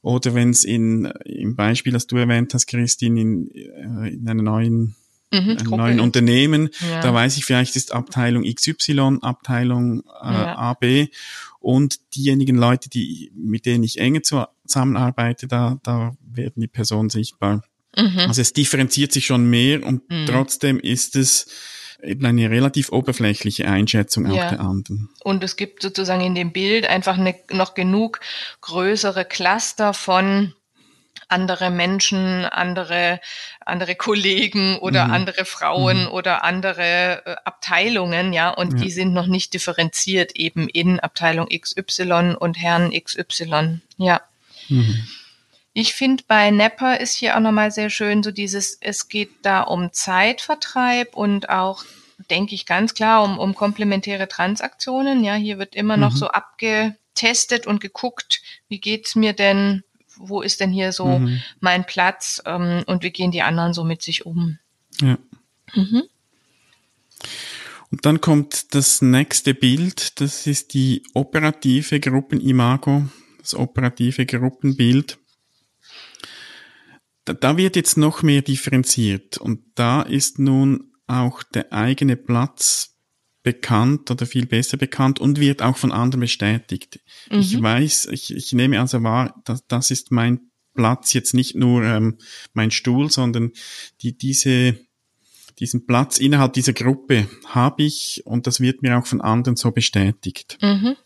Oder 0.00 0.34
wenn 0.34 0.50
es 0.50 0.64
in 0.64 1.06
im 1.24 1.56
Beispiel, 1.56 1.92
das 1.92 2.06
du 2.06 2.16
erwähnt 2.16 2.54
hast, 2.54 2.66
Christine, 2.66 3.20
in, 3.20 3.50
äh, 3.50 4.14
in 4.14 4.28
einer 4.28 4.42
neuen 4.42 4.96
mhm, 5.32 5.56
einem 5.58 5.70
neuen 5.70 6.00
Unternehmen, 6.00 6.70
ja. 6.90 7.00
da 7.00 7.12
weiß 7.12 7.36
ich 7.36 7.44
vielleicht 7.44 7.76
ist 7.76 7.92
Abteilung 7.92 8.44
XY, 8.44 9.18
Abteilung 9.22 10.02
äh, 10.22 10.32
ja. 10.32 10.56
AB 10.56 11.08
und 11.60 12.14
diejenigen 12.14 12.56
Leute, 12.56 12.88
die 12.88 13.32
mit 13.34 13.66
denen 13.66 13.84
ich 13.84 13.98
enger 13.98 14.22
zusammenarbeite, 14.22 15.48
da 15.48 15.78
da 15.82 16.14
werden 16.20 16.60
die 16.60 16.68
Personen 16.68 17.10
sichtbar. 17.10 17.62
Mhm. 17.96 18.20
Also 18.20 18.40
es 18.40 18.52
differenziert 18.52 19.12
sich 19.12 19.26
schon 19.26 19.48
mehr 19.48 19.84
und 19.84 20.08
mhm. 20.10 20.26
trotzdem 20.26 20.80
ist 20.80 21.16
es 21.16 21.46
eben 22.02 22.24
eine 22.26 22.50
relativ 22.50 22.90
oberflächliche 22.90 23.68
Einschätzung 23.68 24.26
auch 24.30 24.36
ja. 24.36 24.50
der 24.50 24.60
anderen. 24.60 25.10
Und 25.22 25.44
es 25.44 25.56
gibt 25.56 25.82
sozusagen 25.82 26.22
in 26.22 26.34
dem 26.34 26.52
Bild 26.52 26.86
einfach 26.86 27.16
eine, 27.16 27.34
noch 27.50 27.74
genug 27.74 28.20
größere 28.60 29.24
Cluster 29.24 29.94
von 29.94 30.54
andere 31.28 31.70
Menschen, 31.70 32.44
andere, 32.44 33.20
andere 33.64 33.94
Kollegen 33.94 34.78
oder 34.78 35.06
mhm. 35.06 35.12
andere 35.12 35.44
Frauen 35.44 36.04
mhm. 36.04 36.10
oder 36.10 36.44
andere 36.44 37.22
äh, 37.24 37.36
Abteilungen, 37.44 38.32
ja, 38.32 38.50
und 38.50 38.74
ja. 38.74 38.84
die 38.84 38.90
sind 38.90 39.12
noch 39.12 39.26
nicht 39.26 39.54
differenziert 39.54 40.36
eben 40.36 40.68
in 40.68 41.00
Abteilung 41.00 41.48
XY 41.48 42.36
und 42.38 42.60
Herrn 42.60 42.92
XY, 42.92 43.80
ja. 43.96 44.20
Mhm. 44.68 45.06
Ich 45.74 45.94
finde, 45.94 46.22
bei 46.28 46.50
Nepper 46.50 47.00
ist 47.00 47.14
hier 47.14 47.34
auch 47.36 47.40
nochmal 47.40 47.70
sehr 47.70 47.88
schön 47.88 48.22
so 48.22 48.30
dieses, 48.30 48.76
es 48.80 49.08
geht 49.08 49.30
da 49.42 49.62
um 49.62 49.90
Zeitvertreib 49.92 51.16
und 51.16 51.48
auch, 51.48 51.84
denke 52.30 52.54
ich 52.54 52.66
ganz 52.66 52.92
klar, 52.94 53.24
um, 53.24 53.38
um 53.38 53.54
komplementäre 53.54 54.28
Transaktionen. 54.28 55.24
Ja, 55.24 55.34
hier 55.34 55.58
wird 55.58 55.74
immer 55.74 55.96
mhm. 55.96 56.02
noch 56.02 56.12
so 56.14 56.28
abgetestet 56.28 57.66
und 57.66 57.80
geguckt, 57.80 58.42
wie 58.68 58.80
geht's 58.80 59.14
mir 59.14 59.32
denn, 59.32 59.82
wo 60.16 60.42
ist 60.42 60.60
denn 60.60 60.70
hier 60.70 60.92
so 60.92 61.18
mhm. 61.18 61.42
mein 61.60 61.84
Platz 61.84 62.42
ähm, 62.46 62.84
und 62.86 63.02
wie 63.02 63.10
gehen 63.10 63.30
die 63.30 63.42
anderen 63.42 63.72
so 63.72 63.84
mit 63.84 64.02
sich 64.02 64.26
um. 64.26 64.58
Ja. 65.00 65.18
Mhm. 65.74 66.02
Und 67.90 68.06
dann 68.06 68.20
kommt 68.20 68.74
das 68.74 69.02
nächste 69.02 69.54
Bild, 69.54 70.20
das 70.20 70.46
ist 70.46 70.72
die 70.74 71.02
operative 71.14 72.00
Gruppenimago, 72.00 73.06
das 73.38 73.54
operative 73.54 74.24
Gruppenbild 74.24 75.18
da, 77.24 77.32
da 77.34 77.56
wird 77.56 77.76
jetzt 77.76 77.96
noch 77.96 78.22
mehr 78.22 78.42
differenziert 78.42 79.38
und 79.38 79.60
da 79.74 80.02
ist 80.02 80.38
nun 80.38 80.92
auch 81.06 81.42
der 81.42 81.72
eigene 81.72 82.16
Platz 82.16 82.91
bekannt 83.42 84.10
oder 84.10 84.26
viel 84.26 84.46
besser 84.46 84.76
bekannt 84.76 85.18
und 85.18 85.40
wird 85.40 85.62
auch 85.62 85.76
von 85.76 85.92
anderen 85.92 86.20
bestätigt. 86.20 87.00
Mhm. 87.30 87.38
Ich 87.38 87.60
weiß, 87.60 88.08
ich, 88.12 88.34
ich 88.34 88.52
nehme 88.52 88.80
also 88.80 89.02
wahr, 89.02 89.40
dass, 89.44 89.66
das 89.66 89.90
ist 89.90 90.12
mein 90.12 90.40
Platz, 90.74 91.12
jetzt 91.12 91.34
nicht 91.34 91.54
nur 91.54 91.82
ähm, 91.82 92.18
mein 92.54 92.70
Stuhl, 92.70 93.10
sondern 93.10 93.52
die, 94.00 94.16
diese, 94.16 94.78
diesen 95.58 95.86
Platz 95.86 96.18
innerhalb 96.18 96.54
dieser 96.54 96.72
Gruppe 96.72 97.28
habe 97.46 97.82
ich 97.82 98.22
und 98.24 98.46
das 98.46 98.60
wird 98.60 98.82
mir 98.82 98.98
auch 98.98 99.06
von 99.06 99.20
anderen 99.20 99.56
so 99.56 99.70
bestätigt. 99.70 100.58
Mhm. 100.62 100.96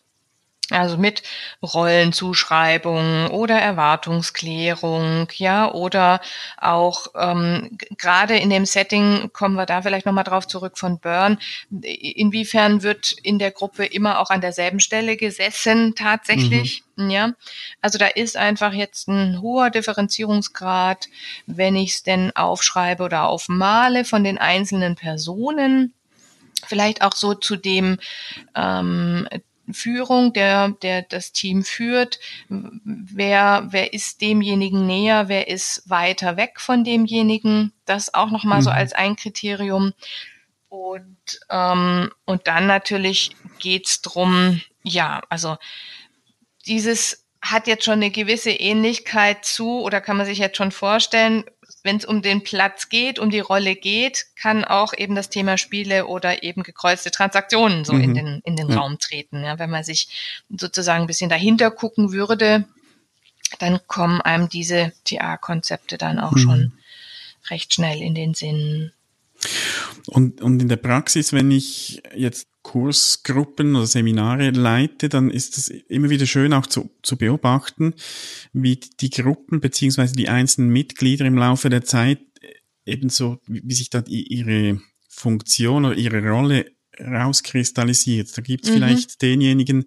Also 0.70 0.96
mit 0.96 1.23
Rollenzuschreibung 1.62 3.28
oder 3.30 3.56
Erwartungsklärung, 3.56 5.28
ja, 5.37 5.70
oder 5.73 6.20
auch 6.56 7.06
ähm, 7.14 7.78
gerade 7.96 8.37
in 8.37 8.50
dem 8.50 8.66
Setting 8.66 9.30
kommen 9.32 9.54
wir 9.54 9.66
da 9.66 9.82
vielleicht 9.82 10.06
nochmal 10.06 10.25
drauf 10.25 10.49
zurück 10.49 10.76
von 10.76 10.99
Burn. 10.99 11.38
Inwiefern 11.70 12.82
wird 12.82 13.12
in 13.23 13.38
der 13.38 13.52
Gruppe 13.52 13.85
immer 13.85 14.18
auch 14.18 14.30
an 14.30 14.40
derselben 14.40 14.80
Stelle 14.80 15.16
gesessen 15.16 15.94
tatsächlich? 15.94 16.82
Mhm. 16.96 17.11
Ja, 17.11 17.32
also 17.80 17.99
da 17.99 18.06
ist 18.06 18.37
einfach 18.37 18.73
jetzt 18.73 19.06
ein 19.06 19.42
hoher 19.42 19.70
Differenzierungsgrad, 19.70 21.08
wenn 21.46 21.76
ich 21.76 21.90
es 21.92 22.02
denn 22.02 22.35
aufschreibe 22.35 23.04
oder 23.04 23.28
aufmale 23.28 24.04
von 24.04 24.25
den 24.25 24.38
einzelnen 24.38 24.96
Personen 24.96 25.92
vielleicht 26.66 27.02
auch 27.02 27.14
so 27.14 27.35
zu 27.35 27.54
dem 27.54 27.99
ähm, 28.56 29.28
Führung, 29.73 30.32
der, 30.32 30.70
der 30.82 31.02
das 31.02 31.32
Team 31.32 31.64
führt, 31.64 32.18
wer, 32.49 33.66
wer 33.70 33.92
ist 33.92 34.20
demjenigen 34.20 34.87
näher, 34.87 35.28
wer 35.28 35.49
ist 35.49 35.88
weiter 35.88 36.37
weg 36.37 36.61
von 36.61 36.85
demjenigen, 36.85 37.73
das 37.85 38.14
auch 38.14 38.30
nochmal 38.30 38.58
mhm. 38.58 38.64
so 38.64 38.70
als 38.70 38.92
ein 38.92 39.16
Kriterium. 39.16 39.92
Und, 40.68 41.40
ähm, 41.50 42.11
und 42.25 42.46
dann 42.46 42.66
natürlich 42.66 43.30
geht's 43.58 44.02
drum, 44.02 44.61
ja, 44.82 45.23
also 45.28 45.56
dieses 46.66 47.25
hat 47.42 47.66
jetzt 47.66 47.85
schon 47.85 47.94
eine 47.94 48.11
gewisse 48.11 48.50
Ähnlichkeit 48.50 49.44
zu, 49.44 49.80
oder 49.80 50.00
kann 50.00 50.16
man 50.16 50.26
sich 50.26 50.38
jetzt 50.38 50.56
schon 50.56 50.73
vorstellen, 50.73 51.44
wenn 51.82 51.96
es 51.96 52.04
um 52.04 52.23
den 52.23 52.42
Platz 52.42 52.88
geht, 52.88 53.18
um 53.18 53.30
die 53.30 53.40
Rolle 53.40 53.76
geht, 53.76 54.26
kann 54.40 54.64
auch 54.64 54.92
eben 54.96 55.14
das 55.14 55.30
Thema 55.30 55.56
Spiele 55.56 56.06
oder 56.06 56.42
eben 56.42 56.62
gekreuzte 56.62 57.11
Transaktionen 57.11 57.85
so 57.85 57.92
mhm. 57.92 58.02
in 58.02 58.14
den, 58.14 58.40
in 58.44 58.56
den 58.56 58.68
ja. 58.68 58.76
Raum 58.76 58.99
treten. 58.99 59.42
Ja, 59.44 59.58
wenn 59.58 59.70
man 59.70 59.85
sich 59.85 60.08
sozusagen 60.49 61.04
ein 61.04 61.06
bisschen 61.06 61.30
dahinter 61.30 61.70
gucken 61.70 62.12
würde, 62.12 62.64
dann 63.58 63.80
kommen 63.87 64.20
einem 64.20 64.49
diese 64.49 64.92
TA-Konzepte 65.04 65.99
dann 65.99 66.18
auch 66.18 66.32
mhm. 66.32 66.38
schon 66.38 66.73
recht 67.50 67.75
schnell 67.75 68.02
in 68.02 68.14
den 68.14 68.35
Sinn. 68.35 68.92
Und, 70.06 70.40
und 70.40 70.61
in 70.61 70.68
der 70.68 70.76
Praxis, 70.76 71.32
wenn 71.32 71.50
ich 71.50 72.02
jetzt 72.14 72.49
Kursgruppen 72.66 73.76
oder 73.76 73.87
Seminare 73.87 74.50
leite, 74.50 75.08
dann 75.08 75.30
ist 75.30 75.56
es 75.56 75.68
immer 75.68 76.11
wieder 76.11 76.26
schön 76.26 76.52
auch 76.52 76.66
zu, 76.66 76.90
zu 77.00 77.16
beobachten, 77.16 77.94
wie 78.52 78.80
die 79.00 79.11
Gruppen 79.11 79.61
beziehungsweise 79.61 80.16
die 80.16 80.28
einzelnen 80.28 80.70
Mitglieder 80.70 81.26
im 81.26 81.37
Laufe 81.37 81.68
der 81.68 81.85
Zeit 81.85 82.18
ebenso, 82.85 83.38
wie 83.46 83.73
sich 83.73 83.88
da 83.90 84.02
ihre 84.08 84.80
Funktion 85.08 85.85
oder 85.85 85.96
ihre 85.96 86.28
Rolle 86.28 86.73
rauskristallisiert. 86.99 88.37
Da 88.37 88.42
gibt 88.42 88.64
es 88.64 88.70
mhm. 88.70 88.75
vielleicht 88.75 89.23
denjenigen, 89.23 89.85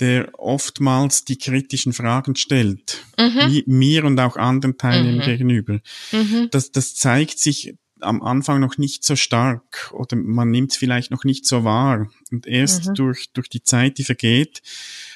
der 0.00 0.28
oftmals 0.36 1.24
die 1.24 1.38
kritischen 1.38 1.92
Fragen 1.92 2.34
stellt, 2.34 3.04
mhm. 3.16 3.62
mir 3.66 4.04
und 4.04 4.18
auch 4.18 4.36
anderen 4.36 4.76
Teilnehmern 4.76 5.20
mhm. 5.20 5.30
gegenüber. 5.30 5.80
Mhm. 6.10 6.48
Das, 6.50 6.72
das 6.72 6.96
zeigt 6.96 7.38
sich 7.38 7.74
am 8.02 8.22
Anfang 8.22 8.60
noch 8.60 8.78
nicht 8.78 9.04
so 9.04 9.16
stark 9.16 9.92
oder 9.94 10.16
man 10.16 10.50
nimmt 10.50 10.72
es 10.72 10.76
vielleicht 10.76 11.10
noch 11.10 11.24
nicht 11.24 11.46
so 11.46 11.64
wahr. 11.64 12.10
Und 12.30 12.46
erst 12.46 12.88
mhm. 12.88 12.94
durch, 12.94 13.32
durch 13.32 13.48
die 13.48 13.62
Zeit, 13.62 13.98
die 13.98 14.04
vergeht, 14.04 14.62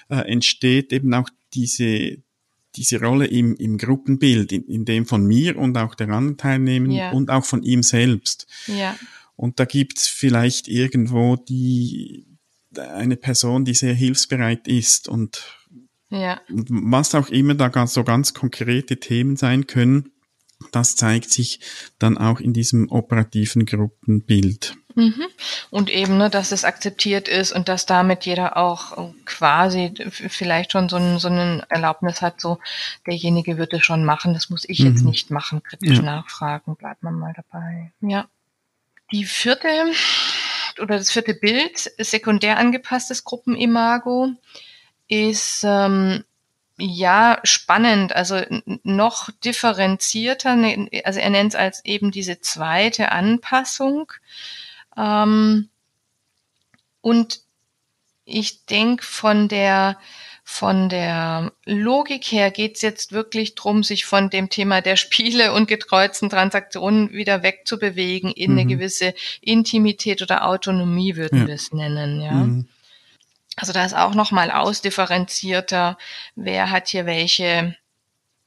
äh, 0.08 0.30
entsteht 0.30 0.92
eben 0.92 1.12
auch 1.14 1.28
diese, 1.54 2.18
diese 2.74 3.00
Rolle 3.00 3.26
im, 3.26 3.56
im 3.56 3.78
Gruppenbild, 3.78 4.52
in, 4.52 4.64
in 4.64 4.84
dem 4.84 5.06
von 5.06 5.24
mir 5.26 5.56
und 5.56 5.76
auch 5.76 5.94
der 5.94 6.08
anderen 6.08 6.36
Teilnehmer 6.36 6.92
ja. 6.92 7.10
und 7.10 7.30
auch 7.30 7.44
von 7.44 7.62
ihm 7.62 7.82
selbst. 7.82 8.46
Ja. 8.66 8.96
Und 9.34 9.60
da 9.60 9.64
gibt's 9.64 10.08
vielleicht 10.08 10.68
irgendwo 10.68 11.36
die, 11.36 12.26
eine 12.76 13.16
Person, 13.16 13.64
die 13.64 13.74
sehr 13.74 13.94
hilfsbereit 13.94 14.68
ist 14.68 15.08
und, 15.08 15.42
ja. 16.10 16.40
und 16.48 16.68
was 16.70 17.14
auch 17.14 17.28
immer 17.28 17.54
da 17.54 17.68
ganz, 17.68 17.94
so 17.94 18.04
ganz 18.04 18.34
konkrete 18.34 18.98
Themen 18.98 19.36
sein 19.36 19.66
können, 19.66 20.10
das 20.72 20.96
zeigt 20.96 21.30
sich 21.30 21.60
dann 21.98 22.18
auch 22.18 22.40
in 22.40 22.52
diesem 22.52 22.90
operativen 22.90 23.66
Gruppenbild. 23.66 24.76
Mhm. 24.94 25.26
Und 25.70 25.90
eben, 25.90 26.16
ne, 26.16 26.30
dass 26.30 26.52
es 26.52 26.64
akzeptiert 26.64 27.28
ist 27.28 27.52
und 27.52 27.68
dass 27.68 27.84
damit 27.84 28.24
jeder 28.24 28.56
auch 28.56 29.12
quasi 29.26 29.92
vielleicht 30.10 30.72
schon 30.72 30.88
so, 30.88 30.96
ein, 30.96 31.18
so 31.18 31.28
eine 31.28 31.66
Erlaubnis 31.68 32.22
hat, 32.22 32.40
so 32.40 32.58
derjenige 33.06 33.58
wird 33.58 33.74
es 33.74 33.84
schon 33.84 34.06
machen, 34.06 34.32
das 34.32 34.48
muss 34.48 34.64
ich 34.66 34.80
mhm. 34.80 34.86
jetzt 34.86 35.02
nicht 35.02 35.30
machen, 35.30 35.62
kritisch 35.62 35.98
ja. 35.98 36.02
nachfragen, 36.02 36.76
bleibt 36.76 37.02
man 37.02 37.18
mal 37.18 37.34
dabei. 37.36 37.92
Ja. 38.00 38.26
Die 39.12 39.26
vierte 39.26 39.68
oder 40.80 40.96
das 40.96 41.10
vierte 41.10 41.34
Bild, 41.34 41.90
sekundär 41.98 42.56
angepasstes 42.56 43.24
Gruppenimago, 43.24 44.30
ist 45.08 45.62
ähm, 45.64 46.24
ja, 46.78 47.40
spannend, 47.42 48.14
also 48.14 48.42
noch 48.82 49.30
differenzierter, 49.44 50.56
ne, 50.56 50.88
also 51.04 51.20
er 51.20 51.30
nennt 51.30 51.54
es 51.54 51.58
als 51.58 51.84
eben 51.84 52.10
diese 52.10 52.40
zweite 52.40 53.12
Anpassung. 53.12 54.12
Ähm, 54.96 55.68
und 57.00 57.40
ich 58.24 58.66
denke, 58.66 59.04
von 59.04 59.48
der 59.48 59.98
von 60.48 60.88
der 60.88 61.50
Logik 61.64 62.24
her 62.26 62.52
geht's 62.52 62.80
jetzt 62.80 63.10
wirklich 63.10 63.56
drum, 63.56 63.82
sich 63.82 64.04
von 64.04 64.30
dem 64.30 64.48
Thema 64.48 64.80
der 64.80 64.94
Spiele 64.94 65.52
und 65.52 65.66
gekreuzten 65.66 66.30
Transaktionen 66.30 67.10
wieder 67.10 67.42
wegzubewegen 67.42 68.30
in 68.30 68.52
mhm. 68.52 68.58
eine 68.58 68.68
gewisse 68.68 69.12
Intimität 69.40 70.22
oder 70.22 70.46
Autonomie, 70.46 71.16
würden 71.16 71.40
ja. 71.40 71.46
wir 71.48 71.54
es 71.54 71.72
nennen. 71.72 72.20
Ja. 72.20 72.32
Mhm. 72.32 72.68
Also 73.56 73.72
da 73.72 73.84
ist 73.84 73.96
auch 73.96 74.14
nochmal 74.14 74.50
ausdifferenzierter, 74.50 75.96
wer 76.34 76.70
hat 76.70 76.88
hier 76.88 77.06
welche, 77.06 77.74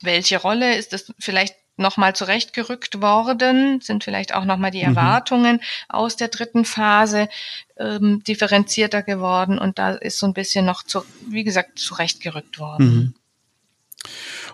welche 0.01 0.37
Rolle, 0.37 0.75
ist 0.75 0.93
das 0.93 1.11
vielleicht 1.19 1.55
nochmal 1.77 2.15
zurechtgerückt 2.15 3.01
worden, 3.01 3.81
sind 3.81 4.03
vielleicht 4.03 4.35
auch 4.35 4.45
nochmal 4.45 4.71
die 4.71 4.79
mhm. 4.79 4.95
Erwartungen 4.95 5.55
mhm. 5.55 5.61
aus 5.87 6.15
der 6.15 6.27
dritten 6.27 6.65
Phase 6.65 7.29
ähm, 7.77 8.21
differenzierter 8.23 9.01
geworden 9.01 9.57
und 9.57 9.79
da 9.79 9.93
ist 9.93 10.19
so 10.19 10.27
ein 10.27 10.33
bisschen 10.33 10.65
noch, 10.65 10.83
zu, 10.83 11.03
wie 11.27 11.43
gesagt, 11.43 11.79
zurechtgerückt 11.79 12.59
worden. 12.59 12.85
Mhm. 12.85 13.13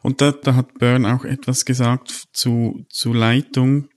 Und 0.01 0.21
da, 0.21 0.31
da 0.31 0.55
hat 0.55 0.75
Byrne 0.75 1.15
auch 1.15 1.25
etwas 1.25 1.65
gesagt 1.65 2.27
zu, 2.31 2.85
zu 2.89 3.11
Leitung, 3.11 3.89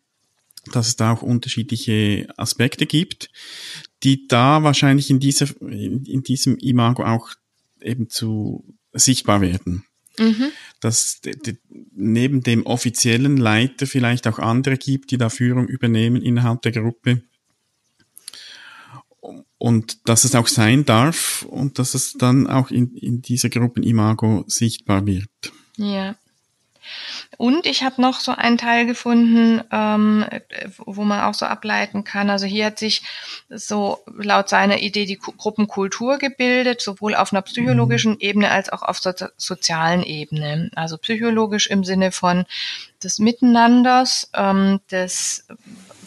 dass 0.72 0.88
es 0.88 0.96
da 0.96 1.12
auch 1.12 1.22
unterschiedliche 1.22 2.28
Aspekte 2.36 2.86
gibt, 2.86 3.30
die 4.02 4.28
da 4.28 4.62
wahrscheinlich 4.62 5.10
in, 5.10 5.20
dieser, 5.20 5.48
in, 5.60 6.04
in 6.04 6.22
diesem 6.22 6.56
Imago 6.58 7.04
auch 7.04 7.30
eben 7.80 8.08
zu 8.08 8.64
sichtbar 8.92 9.40
werden. 9.40 9.84
Mhm. 10.18 10.50
Dass 10.80 11.20
neben 11.94 12.42
dem 12.42 12.66
offiziellen 12.66 13.36
Leiter 13.36 13.86
vielleicht 13.86 14.26
auch 14.26 14.38
andere 14.38 14.76
gibt, 14.76 15.10
die 15.10 15.18
da 15.18 15.28
Führung 15.28 15.68
übernehmen 15.68 16.22
innerhalb 16.22 16.62
der 16.62 16.72
Gruppe. 16.72 17.22
Und 19.58 20.08
dass 20.08 20.24
es 20.24 20.34
auch 20.34 20.46
sein 20.46 20.84
darf 20.84 21.44
und 21.48 21.78
dass 21.78 21.94
es 21.94 22.12
dann 22.12 22.46
auch 22.46 22.70
in, 22.70 22.94
in 22.96 23.22
dieser 23.22 23.48
Gruppenimago 23.48 24.44
sichtbar 24.46 25.06
wird. 25.06 25.30
Ja. 25.76 26.16
Und 27.36 27.66
ich 27.66 27.82
habe 27.82 28.00
noch 28.00 28.20
so 28.20 28.32
einen 28.32 28.58
Teil 28.58 28.86
gefunden, 28.86 29.62
ähm, 29.70 30.24
wo 30.78 31.04
man 31.04 31.20
auch 31.20 31.34
so 31.34 31.46
ableiten 31.46 32.04
kann. 32.04 32.30
Also 32.30 32.46
hier 32.46 32.66
hat 32.66 32.78
sich 32.78 33.02
so 33.48 33.98
laut 34.16 34.48
seiner 34.48 34.78
Idee 34.78 35.06
die 35.06 35.18
Gruppenkultur 35.18 36.18
gebildet, 36.18 36.80
sowohl 36.80 37.14
auf 37.14 37.32
einer 37.32 37.42
psychologischen 37.42 38.12
mhm. 38.12 38.20
Ebene 38.20 38.50
als 38.50 38.70
auch 38.70 38.82
auf 38.82 38.98
so 38.98 39.12
sozialen 39.36 40.02
Ebene. 40.02 40.70
Also 40.74 40.98
psychologisch 40.98 41.66
im 41.68 41.84
Sinne 41.84 42.12
von 42.12 42.44
des 43.02 43.18
Miteinanders, 43.18 44.30
ähm, 44.34 44.80
des 44.90 45.46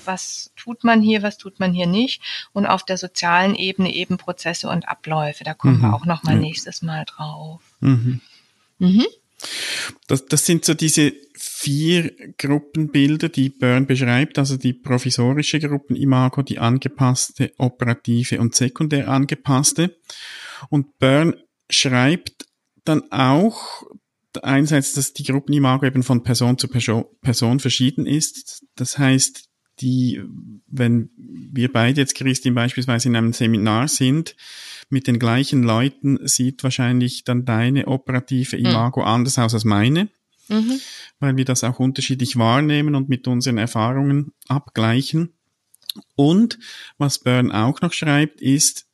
was 0.06 0.52
tut 0.56 0.84
man 0.84 1.02
hier, 1.02 1.22
was 1.24 1.38
tut 1.38 1.60
man 1.60 1.74
hier 1.74 1.88
nicht 1.88 2.22
und 2.54 2.66
auf 2.66 2.84
der 2.84 2.98
sozialen 2.98 3.56
Ebene 3.56 3.94
eben 3.94 4.18
Prozesse 4.18 4.70
und 4.70 4.90
Abläufe. 4.90 5.44
Da 5.44 5.54
kommen 5.54 5.78
mhm. 5.78 5.82
wir 5.82 5.94
auch 5.94 6.06
noch 6.06 6.24
mal 6.24 6.36
ja. 6.36 6.42
nächstes 6.42 6.82
Mal 6.82 7.06
drauf. 7.06 7.62
Mhm. 8.80 9.06
Das, 10.08 10.26
das 10.26 10.46
sind 10.46 10.66
so 10.66 10.74
diese 10.74 11.14
vier 11.34 12.12
Gruppenbilder, 12.38 13.30
die 13.30 13.50
Byrne 13.50 13.86
beschreibt, 13.86 14.38
also 14.38 14.58
die 14.58 14.74
provisorische 14.74 15.60
Gruppenimago, 15.60 16.42
die 16.42 16.60
angepasste, 16.60 17.52
operative 17.58 18.40
und 18.40 18.56
sekundär 18.56 19.08
angepasste. 19.08 19.98
Und 20.70 20.98
Byrne 21.00 21.38
schreibt 21.70 22.46
dann 22.84 23.12
auch 23.12 23.84
einerseits, 24.42 24.94
dass 24.94 25.14
die 25.14 25.24
Gruppenimago 25.24 25.86
eben 25.86 26.04
von 26.04 26.24
Person 26.24 26.58
zu 26.58 26.68
Person 26.68 27.60
verschieden 27.60 28.06
ist. 28.06 28.66
Das 28.76 28.98
heißt, 28.98 29.50
die, 29.80 30.22
wenn 30.68 31.10
wir 31.18 31.72
beide 31.72 32.02
jetzt, 32.02 32.16
Christine, 32.16 32.56
beispielsweise 32.56 33.10
in 33.10 33.16
einem 33.16 33.34
Seminar 33.34 33.88
sind, 33.88 34.36
mit 34.92 35.08
den 35.08 35.20
gleichen 35.20 35.64
Leuten 35.64 36.20
sieht 36.28 36.64
wahrscheinlich 36.64 37.24
dann 37.24 37.46
deine 37.46 37.88
operative 37.88 38.58
hm. 38.58 38.66
Imago 38.66 39.02
mhm. 39.02 39.08
anders 39.08 39.40
aus 39.40 39.54
als 39.54 39.66
meine, 39.66 40.10
mhm. 40.48 40.80
weil 41.20 41.38
wir 41.38 41.46
das 41.46 41.64
auch 41.64 41.80
unterschiedlich 41.80 42.38
wahrnehmen 42.38 42.96
und 42.96 43.10
mit 43.10 43.28
unseren 43.28 43.58
Erfahrungen 43.58 44.34
abgleichen. 44.48 45.34
Und 46.16 46.58
was 46.98 47.20
Byrne 47.20 47.54
auch 47.54 47.82
noch 47.82 47.94
schreibt, 47.94 48.42
ist, 48.42 48.86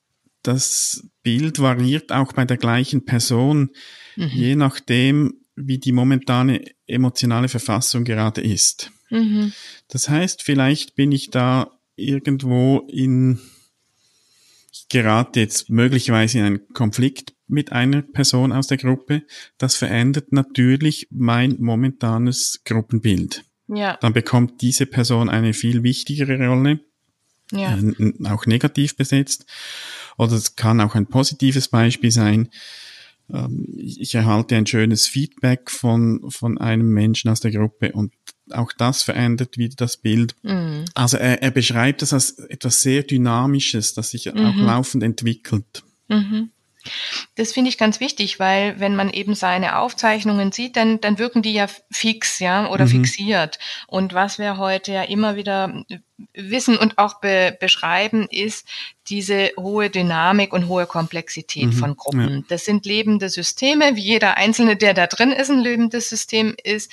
das 0.44 1.08
Bild 1.24 1.60
variiert 1.60 2.12
auch 2.12 2.34
bei 2.34 2.46
der 2.46 2.58
gleichen 2.58 3.06
Person, 3.06 3.72
mhm. 4.16 4.28
je 4.28 4.56
nachdem, 4.56 5.42
wie 5.56 5.78
die 5.78 5.92
momentane 5.92 6.64
emotionale 6.86 7.50
Verfassung 7.50 8.04
gerade 8.04 8.42
ist. 8.42 8.92
Mhm. 9.10 9.52
Das 9.88 10.10
heißt, 10.10 10.44
vielleicht 10.44 10.96
bin 10.96 11.12
ich 11.12 11.30
da 11.32 11.72
irgendwo 11.96 12.88
in 12.88 13.40
gerate 14.90 15.40
jetzt 15.40 15.70
möglicherweise 15.70 16.40
in 16.40 16.46
einen 16.46 16.68
Konflikt 16.74 17.34
mit 17.48 17.72
einer 17.72 18.02
Person 18.02 18.52
aus 18.52 18.68
der 18.68 18.78
Gruppe, 18.78 19.24
das 19.58 19.76
verändert 19.76 20.32
natürlich 20.32 21.08
mein 21.12 21.56
momentanes 21.60 22.62
Gruppenbild. 22.66 23.44
Ja. 23.68 23.98
Dann 24.02 24.14
bekommt 24.14 24.62
diese 24.62 24.86
Person 24.86 25.30
eine 25.30 25.54
viel 25.54 25.84
wichtigere 25.84 26.46
Rolle, 26.48 26.80
ja. 27.52 27.78
äh, 27.78 28.14
auch 28.26 28.46
negativ 28.46 28.96
besetzt. 28.96 29.46
Oder 30.18 30.34
es 30.34 30.56
kann 30.56 30.82
auch 30.82 30.96
ein 30.96 31.08
positives 31.08 31.68
Beispiel 31.68 32.12
sein. 32.12 32.50
Ähm, 33.34 33.66
ich 33.78 34.16
erhalte 34.16 34.56
ein 34.56 34.66
schönes 34.66 35.08
Feedback 35.08 35.70
von, 35.70 36.30
von 36.30 36.58
einem 36.58 36.90
Menschen 36.90 37.30
aus 37.30 37.40
der 37.40 37.52
Gruppe 37.52 37.92
und 37.92 38.14
auch 38.52 38.72
das 38.78 39.04
verändert 39.04 39.58
wieder 39.58 39.76
das 39.76 39.98
Bild. 39.98 40.36
Mhm. 40.44 40.86
Also 40.94 41.18
er, 41.18 41.42
er 41.42 41.52
beschreibt 41.52 42.02
das 42.02 42.14
als 42.14 42.40
etwas 42.40 42.82
sehr 42.82 43.04
Dynamisches, 43.04 43.94
das 43.94 44.12
sich 44.12 44.34
mhm. 44.34 44.46
auch 44.46 44.56
laufend 44.56 45.04
entwickelt. 45.04 45.84
Mhm. 46.08 46.52
Das 47.36 47.54
finde 47.54 47.70
ich 47.70 47.78
ganz 47.78 48.00
wichtig, 48.00 48.40
weil 48.40 48.80
wenn 48.80 48.96
man 48.96 49.10
eben 49.10 49.36
seine 49.36 49.78
Aufzeichnungen 49.80 50.52
sieht, 50.52 50.76
dann, 50.76 51.02
dann 51.02 51.20
wirken 51.20 51.42
die 51.42 51.54
ja 51.54 51.68
fix, 51.92 52.40
ja, 52.40 52.70
oder 52.70 52.86
mhm. 52.86 52.90
fixiert. 52.90 53.60
Und 53.88 54.14
was 54.14 54.40
wir 54.40 54.58
heute 54.58 54.94
ja 54.94 55.04
immer 55.04 55.36
wieder 55.36 55.84
wissen 56.34 56.78
und 56.78 56.98
auch 56.98 57.20
be 57.20 57.56
beschreiben, 57.60 58.28
ist 58.30 58.68
diese 59.10 59.52
hohe 59.58 59.90
Dynamik 59.90 60.52
und 60.52 60.68
hohe 60.68 60.86
Komplexität 60.86 61.68
mhm, 61.68 61.74
von 61.74 61.96
Gruppen. 61.96 62.30
Ja. 62.30 62.44
Das 62.50 62.66
sind 62.66 62.86
lebende 62.86 63.30
Systeme, 63.30 63.96
wie 63.96 64.02
jeder 64.02 64.36
einzelne, 64.36 64.76
der 64.76 64.94
da 64.94 65.08
drin 65.08 65.32
ist, 65.32 65.50
ein 65.50 65.60
lebendes 65.60 66.10
System 66.10 66.56
ist. 66.64 66.92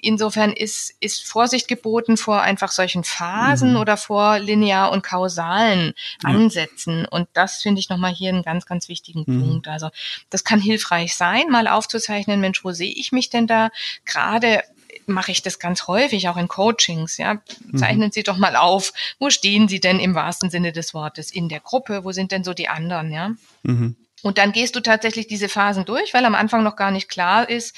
Insofern 0.00 0.52
ist, 0.52 0.94
ist 1.00 1.26
Vorsicht 1.26 1.68
geboten 1.68 2.16
vor 2.16 2.42
einfach 2.42 2.70
solchen 2.70 3.04
Phasen 3.04 3.72
mhm. 3.72 3.76
oder 3.76 3.96
vor 3.96 4.38
linear 4.38 4.92
und 4.92 5.02
kausalen 5.02 5.94
ja. 6.22 6.30
Ansätzen. 6.30 7.06
Und 7.06 7.28
das 7.32 7.62
finde 7.62 7.80
ich 7.80 7.88
nochmal 7.88 8.12
hier 8.12 8.30
einen 8.30 8.42
ganz, 8.42 8.66
ganz 8.66 8.88
wichtigen 8.88 9.23
mhm. 9.26 9.40
Punkt. 9.40 9.68
Also 9.68 9.90
das 10.30 10.44
kann 10.44 10.60
hilfreich 10.60 11.14
sein, 11.14 11.48
mal 11.50 11.68
aufzuzeichnen, 11.68 12.40
Mensch, 12.40 12.64
wo 12.64 12.72
sehe 12.72 12.92
ich 12.92 13.12
mich 13.12 13.30
denn 13.30 13.46
da 13.46 13.70
gerade 14.04 14.62
mache 15.06 15.32
ich 15.32 15.42
das 15.42 15.58
ganz 15.58 15.86
häufig, 15.86 16.28
auch 16.28 16.36
in 16.36 16.48
Coachings. 16.48 17.18
Ja, 17.18 17.34
mhm. 17.34 17.76
zeichnen 17.76 18.08
mhm. 18.08 18.12
Sie 18.12 18.22
doch 18.22 18.36
mal 18.36 18.56
auf, 18.56 18.92
wo 19.18 19.30
stehen 19.30 19.68
Sie 19.68 19.80
denn 19.80 20.00
im 20.00 20.14
wahrsten 20.14 20.50
Sinne 20.50 20.72
des 20.72 20.94
Wortes 20.94 21.30
in 21.30 21.48
der 21.48 21.60
Gruppe? 21.60 22.04
Wo 22.04 22.12
sind 22.12 22.32
denn 22.32 22.44
so 22.44 22.54
die 22.54 22.68
anderen? 22.68 23.12
Ja. 23.12 23.30
Mhm. 23.62 23.96
Und 24.22 24.38
dann 24.38 24.52
gehst 24.52 24.74
du 24.74 24.80
tatsächlich 24.80 25.26
diese 25.26 25.48
Phasen 25.48 25.84
durch, 25.84 26.14
weil 26.14 26.24
am 26.24 26.34
Anfang 26.34 26.62
noch 26.62 26.76
gar 26.76 26.90
nicht 26.90 27.08
klar 27.08 27.48
ist, 27.48 27.76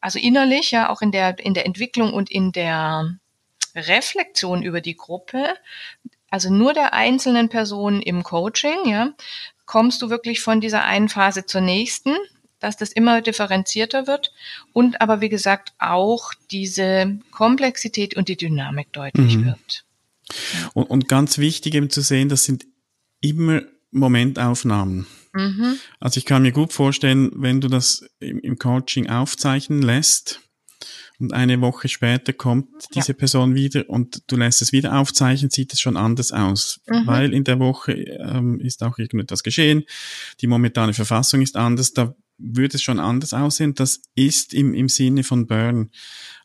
also 0.00 0.18
innerlich, 0.18 0.70
ja, 0.70 0.90
auch 0.90 1.02
in 1.02 1.12
der, 1.12 1.38
in 1.38 1.54
der 1.54 1.66
Entwicklung 1.66 2.12
und 2.12 2.30
in 2.30 2.52
der 2.52 3.16
Reflexion 3.74 4.62
über 4.62 4.80
die 4.80 4.96
Gruppe, 4.96 5.54
also 6.30 6.52
nur 6.52 6.74
der 6.74 6.92
einzelnen 6.92 7.48
Person 7.48 8.02
im 8.02 8.22
Coaching, 8.22 8.86
ja, 8.86 9.14
kommst 9.66 10.02
du 10.02 10.10
wirklich 10.10 10.40
von 10.40 10.60
dieser 10.60 10.84
einen 10.84 11.08
Phase 11.08 11.46
zur 11.46 11.60
nächsten 11.60 12.14
dass 12.64 12.76
das 12.78 12.92
immer 12.92 13.20
differenzierter 13.20 14.06
wird 14.06 14.32
und 14.72 15.02
aber 15.02 15.20
wie 15.20 15.28
gesagt 15.28 15.74
auch 15.78 16.32
diese 16.50 17.18
Komplexität 17.30 18.16
und 18.16 18.28
die 18.28 18.38
Dynamik 18.38 18.90
deutlich 18.92 19.36
mhm. 19.36 19.46
wird. 19.46 19.84
Und, 20.72 20.84
und 20.84 21.08
ganz 21.08 21.36
wichtig 21.36 21.74
eben 21.74 21.90
zu 21.90 22.00
sehen, 22.00 22.30
das 22.30 22.44
sind 22.44 22.64
immer 23.20 23.62
Momentaufnahmen. 23.90 25.06
Mhm. 25.34 25.78
Also 26.00 26.18
ich 26.18 26.24
kann 26.24 26.42
mir 26.42 26.52
gut 26.52 26.72
vorstellen, 26.72 27.30
wenn 27.34 27.60
du 27.60 27.68
das 27.68 28.08
im, 28.18 28.38
im 28.40 28.58
Coaching 28.58 29.10
aufzeichnen 29.10 29.82
lässt, 29.82 30.40
und 31.20 31.32
eine 31.32 31.60
Woche 31.60 31.88
später 31.88 32.32
kommt 32.32 32.68
diese 32.94 33.12
ja. 33.12 33.14
Person 33.14 33.54
wieder 33.54 33.88
und 33.88 34.22
du 34.26 34.36
lässt 34.36 34.62
es 34.62 34.72
wieder 34.72 34.98
aufzeichnen, 34.98 35.50
sieht 35.50 35.72
es 35.72 35.80
schon 35.80 35.96
anders 35.96 36.32
aus. 36.32 36.80
Mhm. 36.86 37.06
Weil 37.06 37.32
in 37.32 37.44
der 37.44 37.58
Woche 37.60 37.92
ähm, 37.92 38.60
ist 38.60 38.82
auch 38.82 38.98
irgendetwas 38.98 39.42
geschehen, 39.42 39.84
die 40.40 40.46
momentane 40.46 40.92
Verfassung 40.92 41.40
ist 41.42 41.56
anders, 41.56 41.92
da 41.92 42.14
würde 42.36 42.76
es 42.76 42.82
schon 42.82 42.98
anders 42.98 43.32
aussehen. 43.32 43.74
Das 43.74 44.02
ist 44.14 44.54
im, 44.54 44.74
im 44.74 44.88
Sinne 44.88 45.22
von 45.22 45.46
Burn. 45.46 45.90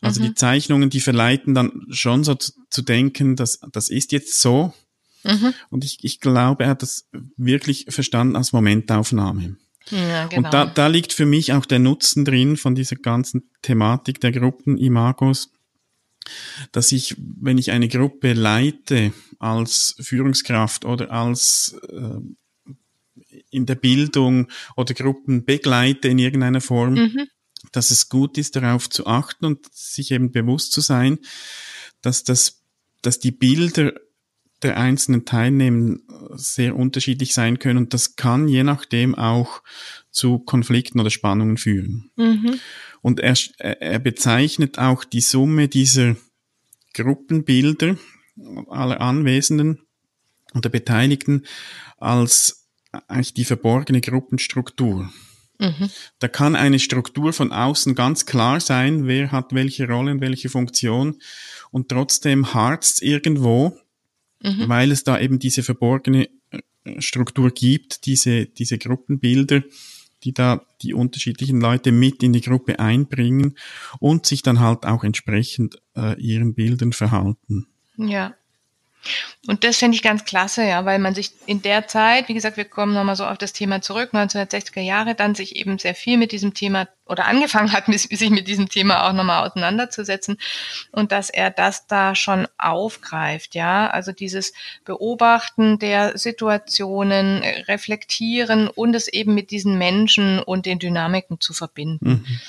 Also 0.02 0.22
mhm. 0.22 0.28
die 0.28 0.34
Zeichnungen, 0.36 0.90
die 0.90 1.00
verleiten 1.00 1.56
dann 1.56 1.88
schon 1.90 2.24
so 2.24 2.36
zu, 2.36 2.52
zu 2.70 2.82
denken, 2.82 3.36
dass 3.36 3.60
das 3.72 3.90
ist 3.90 4.12
jetzt 4.12 4.40
so. 4.40 4.74
Mhm. 5.24 5.54
Und 5.70 5.84
ich, 5.84 6.04
ich 6.04 6.20
glaube, 6.20 6.64
er 6.64 6.70
hat 6.70 6.84
das 6.84 7.08
wirklich 7.38 7.86
verstanden 7.90 8.36
als 8.36 8.54
Momentaufnahme. 8.54 9.58
Ja, 9.92 10.28
genau. 10.28 10.48
Und 10.48 10.54
da, 10.54 10.66
da 10.66 10.88
liegt 10.88 11.14
für 11.14 11.26
mich 11.26 11.54
auch 11.54 11.66
der 11.66 11.80
Nutzen 11.80 12.26
drin 12.26 12.58
von 12.58 12.76
dieser 12.76 12.96
ganzen 12.96 13.50
Thematik 13.62 14.20
der 14.22 14.32
Gruppen-Imagos, 14.32 15.52
dass 16.72 16.92
ich, 16.92 17.16
wenn 17.18 17.58
ich 17.58 17.72
eine 17.72 17.88
Gruppe 17.88 18.34
leite 18.34 19.14
als 19.40 19.96
Führungskraft 20.00 20.86
oder 20.86 21.12
als 21.12 21.76
äh, 21.90 22.20
in 23.50 23.66
der 23.66 23.76
Bildung 23.76 24.48
oder 24.76 24.94
Gruppen 24.94 25.46
begleite 25.46 26.10
in 26.10 26.20
irgendeiner 26.20 26.62
Form, 26.62 26.94
mhm. 26.94 27.28
dass 27.72 27.92
es 27.92 28.10
gut 28.10 28.38
ist, 28.38 28.56
darauf 28.56 28.90
zu 28.90 29.08
achten 29.08 29.46
und 29.46 29.74
sich 29.74 30.12
eben 30.12 30.32
bewusst 30.32 30.72
zu 30.72 30.82
sein, 30.82 31.20
dass 32.02 32.24
das, 32.24 32.62
dass 33.02 33.20
die 33.20 33.32
Bilder 33.32 33.94
der 34.62 34.78
einzelnen 34.78 35.26
Teilnehmer 35.26 35.98
sehr 36.34 36.76
unterschiedlich 36.76 37.34
sein 37.34 37.60
können 37.60 37.78
und 37.78 37.94
das 37.94 38.16
kann 38.16 38.48
je 38.48 38.64
nachdem 38.64 39.16
auch 39.16 39.62
zu 40.12 40.40
Konflikten 40.40 41.00
oder 41.00 41.10
Spannungen 41.10 41.58
führen. 41.58 42.12
Mhm. 42.16 42.60
Und 43.02 43.20
er, 43.20 43.36
er 43.58 44.00
bezeichnet 44.00 44.78
auch 44.78 45.04
die 45.04 45.22
Summe 45.22 45.68
dieser 45.70 46.18
Gruppenbilder 46.94 47.96
aller 48.68 49.00
Anwesenden 49.00 49.80
und 50.54 50.66
der 50.66 50.70
Beteiligten 50.70 51.46
als 51.98 52.68
eigentlich 53.08 53.34
die 53.34 53.46
verborgene 53.46 54.02
Gruppenstruktur. 54.02 55.10
Mhm. 55.60 55.90
Da 56.20 56.28
kann 56.28 56.56
eine 56.56 56.80
Struktur 56.80 57.34
von 57.34 57.52
außen 57.52 57.94
ganz 57.94 58.26
klar 58.26 58.60
sein, 58.60 59.08
wer 59.08 59.32
hat 59.32 59.54
welche 59.54 59.88
Rolle 59.88 60.12
und 60.12 60.22
welche 60.22 60.50
Funktion 60.50 61.22
und 61.72 61.90
trotzdem 61.90 62.54
harzt 62.54 63.02
irgendwo, 63.02 63.78
mhm. 64.42 64.68
weil 64.68 64.92
es 64.92 65.04
da 65.04 65.20
eben 65.20 65.40
diese 65.40 65.64
verborgene 65.64 66.30
äh, 66.52 66.60
Struktur 67.00 67.52
gibt, 67.52 68.06
diese, 68.06 68.46
diese 68.46 68.78
Gruppenbilder, 68.78 69.64
die 70.24 70.34
da 70.34 70.66
die 70.82 70.94
unterschiedlichen 70.94 71.62
Leute 71.62 71.92
mit 71.92 72.24
in 72.24 72.34
die 72.34 72.42
Gruppe 72.42 72.80
einbringen 72.80 73.58
und 74.00 74.26
sich 74.26 74.42
dann 74.42 74.60
halt 74.60 74.86
auch 74.86 75.04
entsprechend 75.04 75.82
äh, 75.96 76.20
ihren 76.20 76.54
Bildern 76.56 76.94
verhalten. 76.94 77.68
Ja. 77.98 78.36
Und 79.48 79.64
das 79.64 79.78
finde 79.78 79.96
ich 79.96 80.04
ganz 80.04 80.26
klasse, 80.26 80.64
ja, 80.64 80.84
weil 80.84 81.00
man 81.00 81.16
sich 81.16 81.32
in 81.46 81.62
der 81.62 81.88
Zeit, 81.88 82.28
wie 82.28 82.34
gesagt, 82.34 82.58
wir 82.58 82.66
kommen 82.66 82.94
nochmal 82.94 83.16
so 83.16 83.26
auf 83.26 83.38
das 83.38 83.54
Thema 83.54 83.82
zurück, 83.82 84.14
1960er 84.14 84.82
Jahre, 84.82 85.16
dann 85.16 85.34
sich 85.36 85.56
eben 85.56 85.80
sehr 85.80 85.96
viel 85.96 86.18
mit 86.18 86.32
diesem 86.32 86.54
Thema 86.54 86.88
oder 87.06 87.26
angefangen 87.26 87.72
hat, 87.72 87.86
sich 87.88 88.30
mit 88.30 88.48
diesem 88.48 88.68
Thema 88.70 89.08
auch 89.08 89.14
nochmal 89.14 89.48
auseinanderzusetzen 89.48 90.38
und 90.92 91.12
dass 91.12 91.30
er 91.30 91.50
das 91.50 91.88
da 91.88 92.14
schon 92.14 92.48
aufgreift, 92.58 93.56
ja, 93.56 93.90
also 93.90 94.12
dieses 94.12 94.54
Beobachten 94.84 95.80
der 95.80 96.18
Situationen, 96.18 97.42
reflektieren 97.68 98.68
und 98.68 98.94
es 98.94 99.08
eben 99.08 99.34
mit 99.34 99.52
diesen 99.52 99.78
Menschen 99.78 100.40
und 100.40 100.66
den 100.66 100.80
Dynamiken 100.80 101.40
zu 101.40 101.54
verbinden. 101.54 102.26
Mhm. 102.28 102.42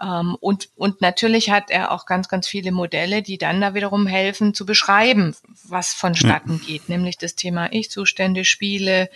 Ähm, 0.00 0.36
und, 0.40 0.70
und 0.76 1.00
natürlich 1.00 1.50
hat 1.50 1.70
er 1.70 1.92
auch 1.92 2.06
ganz, 2.06 2.28
ganz 2.28 2.46
viele 2.46 2.72
Modelle, 2.72 3.22
die 3.22 3.38
dann 3.38 3.60
da 3.60 3.74
wiederum 3.74 4.06
helfen 4.06 4.54
zu 4.54 4.64
beschreiben, 4.66 5.34
was 5.64 5.92
vonstatten 5.94 6.60
geht, 6.60 6.88
nämlich 6.88 7.18
das 7.18 7.34
Thema 7.34 7.72
Ich-Zustände, 7.72 8.44
Spiele, 8.44 9.10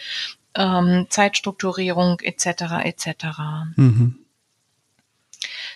ähm, 0.54 1.06
Zeitstrukturierung 1.08 2.20
etc. 2.20 2.84
etc. 2.84 3.06
Mhm. 3.76 4.21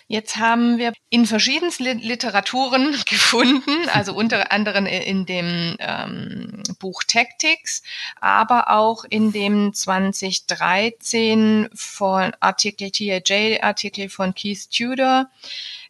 Jetzt 0.09 0.37
haben 0.37 0.77
wir 0.77 0.93
in 1.09 1.25
verschiedensten 1.25 1.99
Literaturen 1.99 2.95
gefunden, 3.09 3.89
also 3.93 4.13
unter 4.13 4.53
anderem 4.53 4.85
in 4.85 5.25
dem 5.25 5.75
ähm, 5.79 6.63
Buch 6.79 7.03
Tactics, 7.03 7.83
aber 8.21 8.71
auch 8.71 9.03
in 9.09 9.33
dem 9.33 9.73
2013 9.73 11.67
von 11.73 12.31
Artikel 12.39 12.89
TAJ, 12.89 13.59
Artikel 13.61 14.07
von 14.07 14.33
Keith 14.33 14.69
Tudor, 14.69 15.29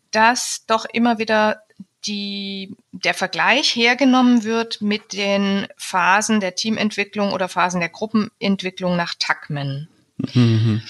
dass 0.10 0.66
doch 0.66 0.86
immer 0.86 1.20
wieder 1.20 1.62
die, 2.08 2.76
der 2.92 3.14
Vergleich 3.14 3.76
hergenommen 3.76 4.44
wird 4.44 4.82
mit 4.82 5.14
den 5.14 5.68
Phasen 5.78 6.40
der 6.40 6.56
Teamentwicklung 6.56 7.34
oder 7.34 7.50
Phasen 7.50 7.82
der 7.82 7.90
Gruppenentwicklung 7.90 8.96
nach 8.96 9.14
Tuckman. 9.16 9.88
Mhm. 10.18 10.82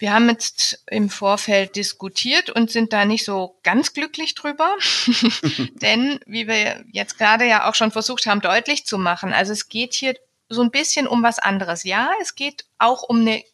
Wir 0.00 0.14
haben 0.14 0.30
jetzt 0.30 0.82
im 0.90 1.10
Vorfeld 1.10 1.76
diskutiert 1.76 2.48
und 2.48 2.70
sind 2.70 2.94
da 2.94 3.04
nicht 3.04 3.22
so 3.22 3.58
ganz 3.62 3.92
glücklich 3.92 4.34
drüber. 4.34 4.74
Denn, 5.74 6.18
wie 6.24 6.48
wir 6.48 6.82
jetzt 6.90 7.18
gerade 7.18 7.44
ja 7.44 7.68
auch 7.68 7.74
schon 7.74 7.90
versucht 7.90 8.24
haben, 8.24 8.40
deutlich 8.40 8.86
zu 8.86 8.96
machen, 8.96 9.34
also 9.34 9.52
es 9.52 9.68
geht 9.68 9.92
hier 9.92 10.14
so 10.48 10.62
ein 10.62 10.70
bisschen 10.70 11.06
um 11.06 11.22
was 11.22 11.38
anderes. 11.38 11.84
Ja, 11.84 12.12
es 12.22 12.34
geht 12.34 12.64
auch 12.78 13.02
um 13.02 13.20
eine 13.20 13.44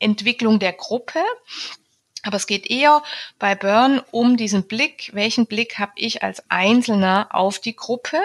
Entwicklung 0.00 0.58
der 0.58 0.72
Gruppe. 0.72 1.20
Aber 2.24 2.36
es 2.36 2.48
geht 2.48 2.68
eher 2.68 3.04
bei 3.38 3.54
Burn 3.54 4.02
um 4.10 4.36
diesen 4.36 4.66
Blick, 4.66 5.10
welchen 5.12 5.46
Blick 5.46 5.78
habe 5.78 5.92
ich 5.94 6.24
als 6.24 6.42
Einzelner 6.50 7.28
auf 7.30 7.60
die 7.60 7.76
Gruppe 7.76 8.18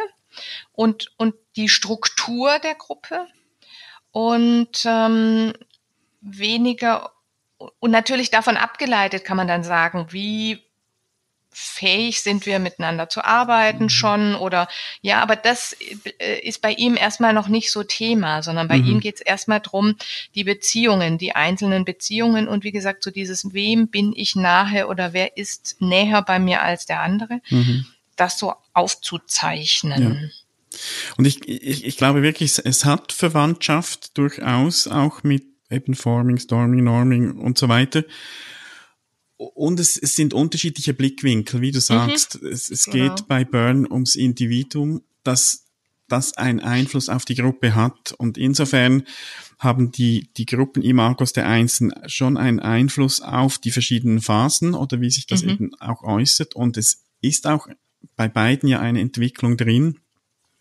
und, 0.72 1.12
und 1.18 1.36
die 1.56 1.70
Struktur 1.70 2.58
der 2.58 2.76
Gruppe 2.76 3.28
und 4.12 4.84
ähm, 4.86 5.54
weniger 6.22 7.12
und 7.58 7.92
natürlich 7.92 8.30
davon 8.30 8.58
abgeleitet 8.58 9.26
kann 9.26 9.38
man 9.38 9.48
dann 9.48 9.64
sagen, 9.64 10.08
wie 10.12 10.64
fähig 11.60 12.22
sind 12.22 12.46
wir 12.46 12.60
miteinander 12.60 13.10
zu 13.10 13.26
arbeiten 13.26 13.86
mhm. 13.86 13.90
schon 13.90 14.36
oder 14.36 14.68
ja, 15.02 15.24
aber 15.24 15.36
das 15.36 15.76
äh, 16.20 16.40
ist 16.42 16.62
bei 16.62 16.72
ihm 16.72 16.96
erstmal 16.96 17.34
noch 17.34 17.48
nicht 17.48 17.72
so 17.72 17.82
Thema, 17.82 18.44
sondern 18.44 18.68
bei 18.68 18.78
mhm. 18.78 18.86
ihm 18.86 19.00
geht 19.00 19.16
es 19.16 19.22
erstmal 19.22 19.60
drum, 19.60 19.96
die 20.36 20.44
Beziehungen, 20.44 21.18
die 21.18 21.36
einzelnen 21.36 21.84
Beziehungen 21.84 22.48
und 22.48 22.64
wie 22.64 22.72
gesagt, 22.72 23.04
so 23.04 23.10
dieses, 23.10 23.54
wem 23.54 23.88
bin 23.88 24.14
ich 24.16 24.36
nahe 24.36 24.86
oder 24.86 25.14
wer 25.14 25.36
ist 25.36 25.78
näher 25.80 26.22
bei 26.22 26.38
mir 26.38 26.62
als 26.62 26.86
der 26.86 27.02
andere, 27.02 27.42
mhm. 27.50 27.88
das 28.16 28.38
so 28.38 28.54
aufzuzeichnen. 28.74 30.30
Ja. 30.32 30.80
Und 31.18 31.26
ich, 31.26 31.48
ich, 31.48 31.86
ich 31.86 31.98
glaube 31.98 32.22
wirklich, 32.22 32.60
es 32.64 32.86
hat 32.86 33.12
Verwandtschaft 33.12 34.16
durchaus 34.16 34.88
auch 34.88 35.24
mit 35.24 35.44
eben 35.70 35.94
Forming, 35.94 36.38
Storming, 36.38 36.84
Norming 36.84 37.32
und 37.32 37.58
so 37.58 37.70
weiter. 37.70 38.04
Und 39.38 39.80
es, 39.80 39.98
es 39.98 40.16
sind 40.16 40.34
unterschiedliche 40.34 40.94
Blickwinkel, 40.94 41.62
wie 41.62 41.72
du 41.72 41.78
mhm. 41.78 41.82
sagst. 41.82 42.42
Mhm. 42.42 42.48
Es, 42.50 42.70
es 42.70 42.86
genau. 42.86 43.16
geht 43.16 43.28
bei 43.28 43.46
Burn 43.46 43.90
ums 43.90 44.16
Individuum, 44.16 45.02
das, 45.24 45.66
das 46.08 46.34
einen 46.38 46.60
Einfluss 46.60 47.10
auf 47.10 47.26
die 47.26 47.36
Gruppe 47.36 47.76
hat. 47.76 48.14
Und 48.18 48.38
insofern 48.38 49.04
haben 49.60 49.92
die, 49.92 50.30
die 50.38 50.46
Gruppen 50.46 50.82
im 50.82 51.00
Argos 51.00 51.34
der 51.34 51.48
Einzelnen 51.48 51.94
schon 52.08 52.38
einen 52.38 52.60
Einfluss 52.60 53.22
auf 53.22 53.58
die 53.58 53.72
verschiedenen 53.72 54.22
Phasen 54.22 54.74
oder 54.74 55.02
wie 55.02 55.10
sich 55.12 55.28
das 55.28 55.44
mhm. 55.44 55.50
eben 55.50 55.76
auch 55.76 56.04
äußert. 56.04 56.56
Und 56.56 56.78
es 56.78 57.04
ist 57.22 57.46
auch 57.46 57.68
bei 58.16 58.28
beiden 58.28 58.70
ja 58.70 58.80
eine 58.80 59.02
Entwicklung 59.02 59.58
drin. 59.58 60.00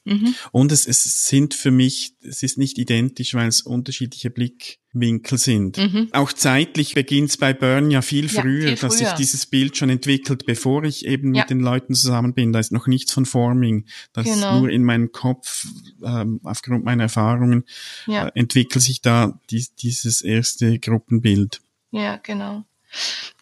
Mhm. 0.06 0.34
Und 0.52 0.70
es, 0.70 0.86
es 0.86 1.26
sind 1.26 1.52
für 1.52 1.72
mich, 1.72 2.14
es 2.22 2.42
ist 2.44 2.58
nicht 2.58 2.78
identisch, 2.78 3.34
weil 3.34 3.48
es 3.48 3.60
unterschiedliche 3.60 4.30
Blickwinkel 4.30 5.36
sind. 5.36 5.78
Mhm. 5.78 6.08
Auch 6.12 6.32
zeitlich 6.32 6.94
beginnt 6.94 7.30
es 7.30 7.36
bei 7.36 7.52
Burn 7.52 7.90
ja 7.90 8.02
viel 8.02 8.28
früher, 8.28 8.70
ja, 8.70 8.76
viel 8.76 8.88
dass 8.88 8.98
sich 8.98 9.10
dieses 9.12 9.46
Bild 9.46 9.76
schon 9.76 9.90
entwickelt, 9.90 10.46
bevor 10.46 10.84
ich 10.84 11.04
eben 11.04 11.34
ja. 11.34 11.42
mit 11.42 11.50
den 11.50 11.60
Leuten 11.60 11.94
zusammen 11.94 12.34
bin. 12.34 12.52
Da 12.52 12.60
ist 12.60 12.70
noch 12.70 12.86
nichts 12.86 13.12
von 13.12 13.26
Forming. 13.26 13.86
Das 14.12 14.24
genau. 14.24 14.54
ist 14.54 14.60
nur 14.60 14.70
in 14.70 14.84
meinem 14.84 15.10
Kopf, 15.10 15.66
ähm, 16.04 16.40
aufgrund 16.44 16.84
meiner 16.84 17.04
Erfahrungen, 17.04 17.64
ja. 18.06 18.28
äh, 18.28 18.32
entwickelt 18.34 18.84
sich 18.84 19.00
da 19.00 19.40
die, 19.50 19.66
dieses 19.80 20.22
erste 20.22 20.78
Gruppenbild. 20.78 21.60
Ja, 21.90 22.16
genau. 22.22 22.64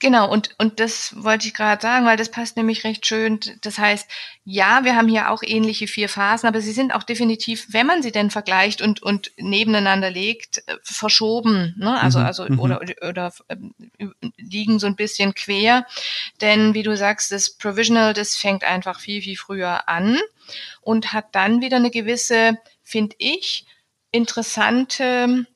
Genau, 0.00 0.30
und, 0.30 0.50
und 0.58 0.80
das 0.80 1.14
wollte 1.16 1.46
ich 1.46 1.54
gerade 1.54 1.80
sagen, 1.80 2.04
weil 2.04 2.16
das 2.16 2.30
passt 2.30 2.56
nämlich 2.56 2.84
recht 2.84 3.06
schön. 3.06 3.40
Das 3.62 3.78
heißt, 3.78 4.08
ja, 4.44 4.84
wir 4.84 4.96
haben 4.96 5.08
hier 5.08 5.30
auch 5.30 5.42
ähnliche 5.42 5.86
vier 5.86 6.08
Phasen, 6.08 6.48
aber 6.48 6.60
sie 6.60 6.72
sind 6.72 6.92
auch 6.94 7.04
definitiv, 7.04 7.66
wenn 7.70 7.86
man 7.86 8.02
sie 8.02 8.12
denn 8.12 8.30
vergleicht 8.30 8.82
und, 8.82 9.02
und 9.02 9.32
nebeneinander 9.36 10.10
legt, 10.10 10.58
äh, 10.66 10.76
verschoben. 10.82 11.74
Ne? 11.78 11.98
Also, 12.00 12.18
mhm. 12.18 12.26
also 12.26 12.44
mhm. 12.48 12.60
oder, 12.60 12.80
oder 13.08 13.32
äh, 13.48 13.56
liegen 14.36 14.78
so 14.78 14.86
ein 14.86 14.96
bisschen 14.96 15.34
quer. 15.34 15.86
Denn 16.40 16.74
wie 16.74 16.82
du 16.82 16.96
sagst, 16.96 17.32
das 17.32 17.50
Provisional, 17.50 18.12
das 18.12 18.36
fängt 18.36 18.64
einfach 18.64 19.00
viel, 19.00 19.22
viel 19.22 19.36
früher 19.36 19.88
an 19.88 20.18
und 20.80 21.12
hat 21.12 21.34
dann 21.34 21.60
wieder 21.62 21.76
eine 21.76 21.90
gewisse, 21.90 22.58
finde 22.82 23.16
ich, 23.18 23.66
interessante 24.10 25.46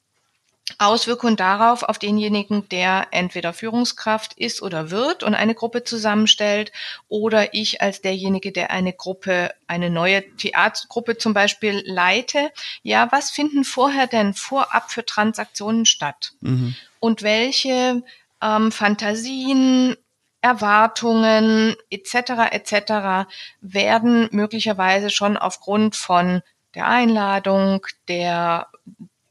Auswirkungen 0.78 1.36
darauf, 1.36 1.82
auf 1.82 1.98
denjenigen, 1.98 2.68
der 2.68 3.08
entweder 3.10 3.52
Führungskraft 3.52 4.34
ist 4.34 4.62
oder 4.62 4.90
wird 4.90 5.22
und 5.22 5.34
eine 5.34 5.54
Gruppe 5.54 5.84
zusammenstellt, 5.84 6.72
oder 7.08 7.54
ich 7.54 7.80
als 7.80 8.02
derjenige, 8.02 8.52
der 8.52 8.70
eine 8.70 8.92
Gruppe, 8.92 9.52
eine 9.66 9.90
neue 9.90 10.22
Theatergruppe 10.36 11.16
zum 11.16 11.32
Beispiel 11.34 11.82
leite. 11.86 12.50
Ja, 12.82 13.08
was 13.10 13.30
finden 13.30 13.64
vorher 13.64 14.06
denn 14.06 14.34
vorab 14.34 14.90
für 14.90 15.04
Transaktionen 15.04 15.86
statt? 15.86 16.32
Mhm. 16.40 16.74
Und 17.00 17.22
welche 17.22 18.02
ähm, 18.42 18.72
Fantasien, 18.72 19.96
Erwartungen 20.40 21.74
etc. 21.90 22.52
etc. 22.52 23.28
werden 23.60 24.28
möglicherweise 24.30 25.10
schon 25.10 25.36
aufgrund 25.36 25.96
von 25.96 26.42
der 26.74 26.86
Einladung, 26.86 27.84
der 28.06 28.68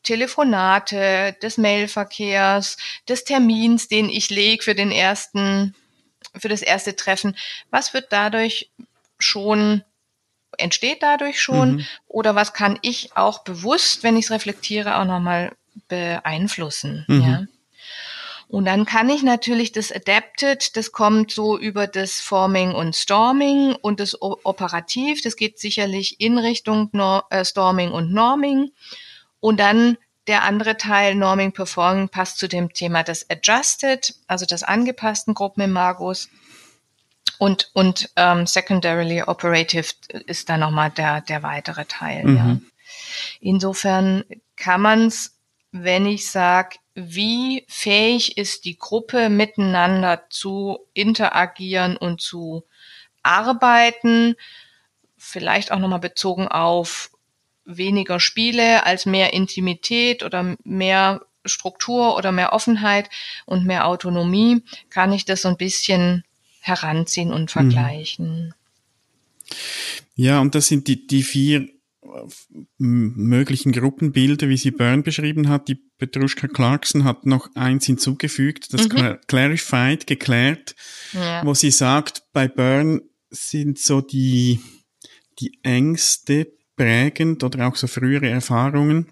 Telefonate, 0.07 1.35
des 1.41 1.57
Mailverkehrs, 1.57 2.77
des 3.09 3.25
Termins, 3.25 3.89
den 3.89 4.09
ich 4.09 4.29
lege 4.29 4.63
für 4.63 4.73
den 4.73 4.91
ersten, 4.91 5.75
für 6.33 6.47
das 6.47 6.61
erste 6.61 6.95
Treffen. 6.95 7.35
Was 7.71 7.93
wird 7.93 8.07
dadurch 8.11 8.71
schon 9.19 9.83
entsteht 10.57 11.03
dadurch 11.03 11.41
schon 11.41 11.75
mhm. 11.75 11.85
oder 12.07 12.35
was 12.35 12.53
kann 12.53 12.79
ich 12.81 13.15
auch 13.17 13.43
bewusst, 13.43 14.01
wenn 14.03 14.15
ich 14.15 14.25
es 14.25 14.31
reflektiere, 14.31 14.97
auch 14.97 15.05
nochmal 15.05 15.51
beeinflussen. 15.89 17.03
Mhm. 17.09 17.21
Ja? 17.21 17.43
Und 18.47 18.63
dann 18.63 18.85
kann 18.85 19.09
ich 19.09 19.23
natürlich 19.23 19.73
das 19.73 19.91
Adapted, 19.91 20.77
das 20.77 20.93
kommt 20.93 21.31
so 21.31 21.59
über 21.59 21.85
das 21.85 22.21
Forming 22.21 22.71
und 22.71 22.95
Storming 22.95 23.75
und 23.75 23.99
das 23.99 24.21
Operativ, 24.21 25.21
das 25.21 25.35
geht 25.35 25.59
sicherlich 25.59 26.21
in 26.21 26.37
Richtung 26.37 26.89
Nor 26.93 27.25
äh, 27.29 27.43
Storming 27.43 27.91
und 27.91 28.13
Norming. 28.13 28.71
Und 29.39 29.59
dann 29.59 29.97
der 30.27 30.43
andere 30.43 30.77
Teil 30.77 31.15
Norming 31.15 31.53
Performing 31.53 32.09
passt 32.09 32.37
zu 32.37 32.47
dem 32.47 32.73
Thema 32.73 33.03
des 33.03 33.29
Adjusted, 33.29 34.13
also 34.27 34.45
des 34.45 34.63
angepassten 34.63 35.33
Gruppenimagos. 35.33 36.29
Und, 37.39 37.69
und 37.73 38.09
ähm, 38.15 38.45
Secondarily 38.47 39.23
Operative 39.23 39.87
ist 40.25 40.49
dann 40.49 40.59
nochmal 40.59 40.91
der, 40.91 41.21
der 41.21 41.43
weitere 41.43 41.85
Teil. 41.85 42.25
Mhm. 42.25 42.37
Ja. 42.37 42.57
Insofern 43.39 44.23
kann 44.55 44.81
man 44.81 45.07
es, 45.07 45.37
wenn 45.71 46.05
ich 46.05 46.29
sage, 46.29 46.77
wie 46.95 47.63
fähig 47.67 48.37
ist 48.37 48.65
die 48.65 48.77
Gruppe 48.77 49.29
miteinander 49.29 50.23
zu 50.29 50.79
interagieren 50.93 51.95
und 51.95 52.21
zu 52.21 52.63
arbeiten, 53.21 54.35
vielleicht 55.15 55.71
auch 55.71 55.79
nochmal 55.79 55.99
bezogen 55.99 56.47
auf 56.47 57.11
weniger 57.67 58.19
Spiele 58.19 58.85
als 58.85 59.05
mehr 59.05 59.33
Intimität 59.33 60.23
oder 60.23 60.55
mehr 60.63 61.21
Struktur 61.45 62.17
oder 62.17 62.31
mehr 62.31 62.53
Offenheit 62.53 63.09
und 63.45 63.65
mehr 63.65 63.87
Autonomie, 63.87 64.63
kann 64.89 65.11
ich 65.11 65.25
das 65.25 65.43
so 65.43 65.49
ein 65.49 65.57
bisschen 65.57 66.23
heranziehen 66.61 67.31
und 67.31 67.43
mhm. 67.43 67.47
vergleichen. 67.47 68.53
Ja, 70.15 70.39
und 70.39 70.55
das 70.55 70.67
sind 70.67 70.87
die, 70.87 71.07
die 71.07 71.23
vier 71.23 71.67
möglichen 72.77 73.71
Gruppenbilder, 73.71 74.49
wie 74.49 74.57
sie 74.57 74.71
Byrne 74.71 75.03
beschrieben 75.03 75.49
hat. 75.49 75.67
Die 75.67 75.75
Petrushka 75.75 76.47
Clarkson 76.47 77.03
hat 77.03 77.25
noch 77.25 77.53
eins 77.55 77.85
hinzugefügt, 77.85 78.73
das 78.73 78.87
mhm. 78.87 79.17
Clarified, 79.27 80.07
geklärt, 80.07 80.75
ja. 81.13 81.45
wo 81.45 81.53
sie 81.53 81.71
sagt, 81.71 82.23
bei 82.33 82.47
Byrne 82.47 83.01
sind 83.29 83.77
so 83.77 84.01
die, 84.01 84.61
die 85.39 85.59
Ängste 85.63 86.56
prägend 86.77 87.43
oder 87.43 87.67
auch 87.67 87.75
so 87.75 87.87
frühere 87.87 88.29
Erfahrungen. 88.29 89.07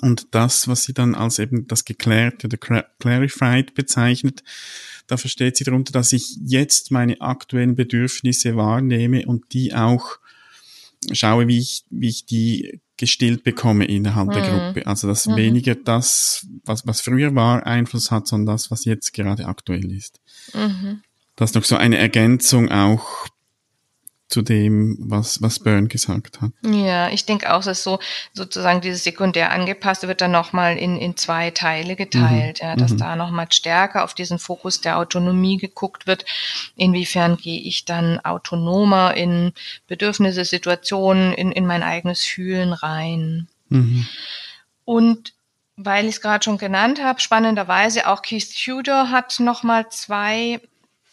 Und 0.00 0.34
das, 0.34 0.66
was 0.66 0.84
sie 0.84 0.94
dann 0.94 1.14
als 1.14 1.38
eben 1.38 1.68
das 1.68 1.84
Geklärte 1.84 2.46
oder 2.46 2.56
Clarified 2.98 3.74
bezeichnet, 3.74 4.42
da 5.06 5.16
versteht 5.16 5.56
sie 5.56 5.64
darunter, 5.64 5.92
dass 5.92 6.12
ich 6.12 6.38
jetzt 6.44 6.90
meine 6.90 7.20
aktuellen 7.20 7.76
Bedürfnisse 7.76 8.56
wahrnehme 8.56 9.26
und 9.26 9.52
die 9.52 9.74
auch 9.74 10.18
schaue, 11.12 11.46
wie 11.48 11.58
ich, 11.58 11.84
wie 11.90 12.08
ich 12.08 12.26
die 12.26 12.80
gestillt 12.96 13.42
bekomme 13.42 13.84
innerhalb 13.84 14.28
mhm. 14.28 14.32
der 14.32 14.42
Gruppe. 14.42 14.86
Also 14.86 15.08
dass 15.08 15.26
mhm. 15.26 15.36
weniger 15.36 15.74
das, 15.74 16.46
was, 16.64 16.86
was 16.86 17.00
früher 17.00 17.34
war, 17.34 17.66
Einfluss 17.66 18.10
hat, 18.10 18.26
sondern 18.26 18.54
das, 18.54 18.70
was 18.70 18.84
jetzt 18.84 19.12
gerade 19.12 19.46
aktuell 19.46 19.92
ist. 19.92 20.20
Mhm. 20.54 21.02
Das 21.36 21.50
ist 21.50 21.54
noch 21.54 21.64
so 21.64 21.76
eine 21.76 21.98
Ergänzung 21.98 22.70
auch 22.70 23.26
zu 24.32 24.40
dem, 24.40 24.96
was, 24.98 25.42
was 25.42 25.58
Byrne 25.58 25.88
gesagt 25.88 26.40
hat. 26.40 26.52
Ja, 26.62 27.10
ich 27.10 27.26
denke 27.26 27.52
auch, 27.52 27.62
dass 27.62 27.82
so 27.82 27.98
sozusagen 28.32 28.80
dieses 28.80 29.04
sekundär 29.04 29.52
angepasste 29.52 30.08
wird 30.08 30.22
dann 30.22 30.30
nochmal 30.30 30.78
in, 30.78 30.96
in 30.96 31.18
zwei 31.18 31.50
Teile 31.50 31.96
geteilt, 31.96 32.62
mhm. 32.62 32.66
ja, 32.66 32.76
dass 32.76 32.92
mhm. 32.92 32.98
da 32.98 33.16
nochmal 33.16 33.52
stärker 33.52 34.04
auf 34.04 34.14
diesen 34.14 34.38
Fokus 34.38 34.80
der 34.80 34.96
Autonomie 34.96 35.58
geguckt 35.58 36.06
wird. 36.06 36.24
Inwiefern 36.76 37.36
gehe 37.36 37.60
ich 37.60 37.84
dann 37.84 38.20
autonomer 38.20 39.14
in 39.14 39.52
Bedürfnisse, 39.86 40.46
Situationen, 40.46 41.34
in, 41.34 41.52
in 41.52 41.66
mein 41.66 41.82
eigenes 41.82 42.24
Fühlen 42.24 42.72
rein. 42.72 43.48
Mhm. 43.68 44.06
Und 44.86 45.34
weil 45.76 46.06
ich 46.06 46.16
es 46.16 46.20
gerade 46.22 46.42
schon 46.42 46.56
genannt 46.56 47.02
habe, 47.02 47.20
spannenderweise 47.20 48.08
auch 48.08 48.22
Keith 48.22 48.48
Tudor 48.54 49.10
hat 49.10 49.40
nochmal 49.40 49.90
zwei 49.90 50.60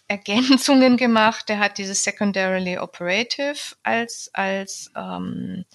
Ergänzungen 0.10 0.98
gemacht. 0.98 1.48
Der 1.48 1.60
hat 1.60 1.78
dieses 1.78 2.04
Secondarily 2.04 2.78
Operative 2.78 3.76
als, 3.84 4.30
als 4.34 4.92
ähm, 4.96 5.66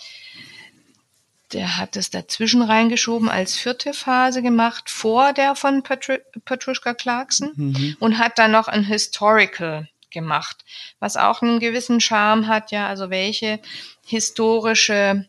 der 1.53 1.77
hat 1.77 1.97
es 1.97 2.11
dazwischen 2.11 2.63
reingeschoben 2.63 3.29
als 3.29 3.57
vierte 3.57 3.95
Phase 3.95 4.43
gemacht, 4.43 4.91
vor 4.91 5.33
der 5.33 5.55
von 5.55 5.83
Patri 5.83 6.19
Patrushka 6.45 6.95
Clarkson 6.95 7.53
mhm. 7.55 7.97
und 8.01 8.19
hat 8.19 8.39
dann 8.39 8.51
noch 8.51 8.67
ein 8.67 8.85
Historical 8.85 9.89
gemacht, 10.11 10.65
was 10.99 11.17
auch 11.17 11.43
einen 11.43 11.61
gewissen 11.61 12.01
Charme 12.01 12.49
hat, 12.49 12.73
ja, 12.73 12.89
also 12.89 13.11
welche 13.11 13.61
historische 14.05 15.29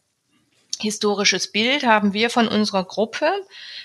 historisches 0.81 1.51
Bild 1.51 1.85
haben 1.85 2.13
wir 2.13 2.29
von 2.29 2.47
unserer 2.47 2.83
Gruppe, 2.83 3.29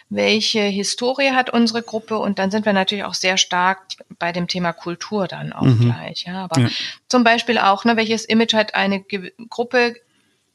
welche 0.09 0.61
Historie 0.61 1.31
hat 1.31 1.51
unsere 1.51 1.83
Gruppe 1.83 2.19
und 2.19 2.39
dann 2.39 2.51
sind 2.51 2.67
wir 2.67 2.73
natürlich 2.73 3.05
auch 3.05 3.15
sehr 3.15 3.37
stark 3.37 3.83
bei 4.19 4.33
dem 4.33 4.49
Thema 4.49 4.73
Kultur 4.73 5.29
dann 5.29 5.53
auch 5.53 5.63
mhm. 5.63 5.81
gleich. 5.81 6.25
Ja, 6.27 6.45
aber 6.45 6.61
ja. 6.61 6.69
zum 7.09 7.25
Beispiel 7.25 7.59
auch, 7.59 7.85
ne, 7.85 7.97
welches 7.97 8.25
Image 8.25 8.55
hat 8.55 8.75
eine 8.75 9.01
Ge 9.01 9.33
Gruppe 9.49 9.95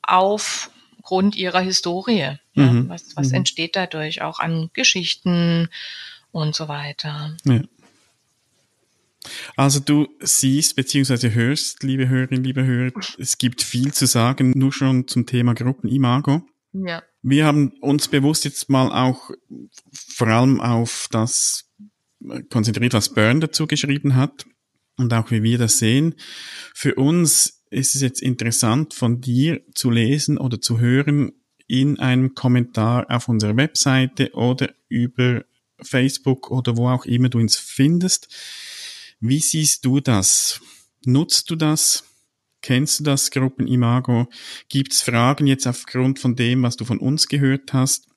aufgrund 0.02 1.36
ihrer 1.36 1.62
Historie? 1.62 2.38
Ja, 2.54 2.64
mhm. 2.64 2.90
Was, 2.90 3.16
was 3.16 3.30
mhm. 3.30 3.36
entsteht 3.36 3.76
dadurch 3.76 4.22
auch 4.22 4.40
an 4.40 4.70
Geschichten 4.74 5.70
und 6.32 6.56
so 6.56 6.68
weiter? 6.68 7.36
Ja. 7.46 7.62
Also 9.56 9.80
du 9.80 10.08
siehst 10.22 10.76
bzw. 10.76 11.32
hörst, 11.32 11.84
liebe 11.84 12.10
Hörerinnen, 12.10 12.44
liebe 12.44 12.66
Hörer, 12.66 12.92
es 13.18 13.38
gibt 13.38 13.62
viel 13.62 13.94
zu 13.94 14.06
sagen, 14.06 14.54
nur 14.56 14.72
schon 14.72 15.08
zum 15.08 15.26
Thema 15.26 15.54
Gruppenimago. 15.54 16.44
Ja. 16.74 17.04
Wir 17.22 17.46
haben 17.46 17.70
uns 17.82 18.08
bewusst 18.08 18.46
jetzt 18.46 18.70
mal 18.70 18.92
auch 18.92 19.32
vor 19.92 20.28
allem 20.28 20.62
auf 20.62 21.08
das 21.12 21.72
konzentriert, 22.50 22.94
was 22.94 23.14
Byrne 23.14 23.42
dazu 23.42 23.68
geschrieben 23.68 24.16
hat 24.16 24.46
und 24.98 25.14
auch 25.14 25.32
wie 25.32 25.44
wir 25.44 25.58
das 25.58 25.80
sehen. 25.80 26.16
Für 26.74 26.96
uns 26.96 27.64
ist 27.70 27.96
es 27.96 28.02
jetzt 28.02 28.22
interessant 28.22 28.94
von 28.94 29.22
dir 29.22 29.62
zu 29.74 29.90
lesen 29.90 30.38
oder 30.38 30.62
zu 30.62 30.80
hören 30.80 31.32
in 31.68 32.00
einem 32.00 32.36
Kommentar 32.36 33.08
auf 33.10 33.28
unserer 33.28 33.58
Webseite 33.58 34.32
oder 34.34 34.70
über 34.88 35.44
Facebook 35.82 36.52
oder 36.52 36.78
wo 36.78 36.90
auch 36.90 37.06
immer 37.06 37.30
du 37.30 37.40
uns 37.40 37.58
findest 37.58 38.34
wie 39.28 39.40
siehst 39.40 39.86
du 39.86 40.00
das? 40.00 40.62
Nutzt 41.06 41.50
du 41.50 41.56
das? 41.56 42.04
Kennst 42.62 43.00
du 43.00 43.04
das 43.04 43.32
Gruppenimago? 43.32 44.28
Gibt 44.70 44.94
es 44.94 45.02
Fragen 45.02 45.48
jetzt 45.48 45.68
aufgrund 45.68 46.20
von 46.20 46.36
dem, 46.36 46.64
was 46.64 46.78
du 46.78 46.86
von 46.86 47.00
uns 47.00 47.28
gehört 47.28 47.74
hast? 47.74 48.08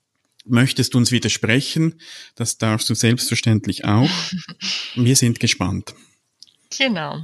Möchtest 0.45 0.93
du 0.93 0.97
uns 0.97 1.11
widersprechen? 1.11 2.01
Das 2.35 2.57
darfst 2.57 2.89
du 2.89 2.95
selbstverständlich 2.95 3.85
auch. 3.85 4.09
Wir 4.95 5.15
sind 5.15 5.39
gespannt. 5.39 5.93
Genau. 6.75 7.21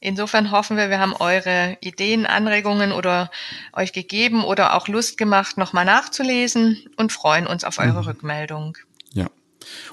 Insofern 0.00 0.50
hoffen 0.50 0.78
wir, 0.78 0.88
wir 0.88 0.98
haben 0.98 1.12
eure 1.12 1.76
Ideen, 1.82 2.24
Anregungen 2.24 2.92
oder 2.92 3.30
euch 3.74 3.92
gegeben 3.92 4.42
oder 4.42 4.74
auch 4.74 4.88
Lust 4.88 5.18
gemacht, 5.18 5.58
nochmal 5.58 5.84
nachzulesen 5.84 6.82
und 6.96 7.12
freuen 7.12 7.46
uns 7.46 7.64
auf 7.64 7.78
eure 7.78 8.00
mhm. 8.00 8.08
Rückmeldung. 8.08 8.78
Ja. 9.12 9.26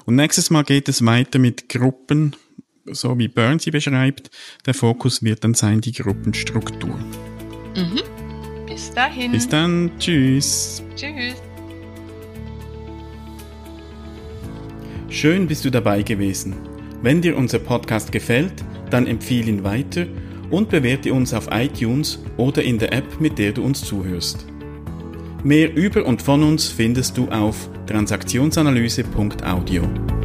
Und 0.06 0.16
nächstes 0.16 0.48
Mal 0.48 0.64
geht 0.64 0.88
es 0.88 1.04
weiter 1.04 1.38
mit 1.38 1.68
Gruppen 1.68 2.34
so 2.86 3.18
wie 3.18 3.28
Burns 3.28 3.64
sie 3.64 3.70
beschreibt, 3.70 4.30
der 4.66 4.74
Fokus 4.74 5.22
wird 5.22 5.44
dann 5.44 5.54
sein 5.54 5.80
die 5.80 5.92
Gruppenstruktur. 5.92 6.98
Mhm. 7.76 8.02
Bis 8.66 8.90
dahin. 8.92 9.32
Bis 9.32 9.48
dann. 9.48 9.90
Tschüss. 9.98 10.82
Tschüss. 10.94 11.34
Schön 15.08 15.46
bist 15.46 15.64
du 15.64 15.70
dabei 15.70 16.02
gewesen. 16.02 16.54
Wenn 17.02 17.22
dir 17.22 17.36
unser 17.36 17.60
Podcast 17.60 18.10
gefällt, 18.10 18.64
dann 18.90 19.06
empfehle 19.06 19.48
ihn 19.48 19.62
weiter 19.62 20.06
und 20.50 20.70
bewerte 20.70 21.12
uns 21.12 21.32
auf 21.34 21.48
iTunes 21.50 22.18
oder 22.36 22.62
in 22.62 22.78
der 22.78 22.92
App, 22.92 23.20
mit 23.20 23.38
der 23.38 23.52
du 23.52 23.64
uns 23.64 23.84
zuhörst. 23.84 24.44
Mehr 25.44 25.72
über 25.74 26.04
und 26.04 26.20
von 26.22 26.42
uns 26.42 26.68
findest 26.68 27.16
du 27.18 27.28
auf 27.28 27.68
transaktionsanalyse.audio. 27.86 30.23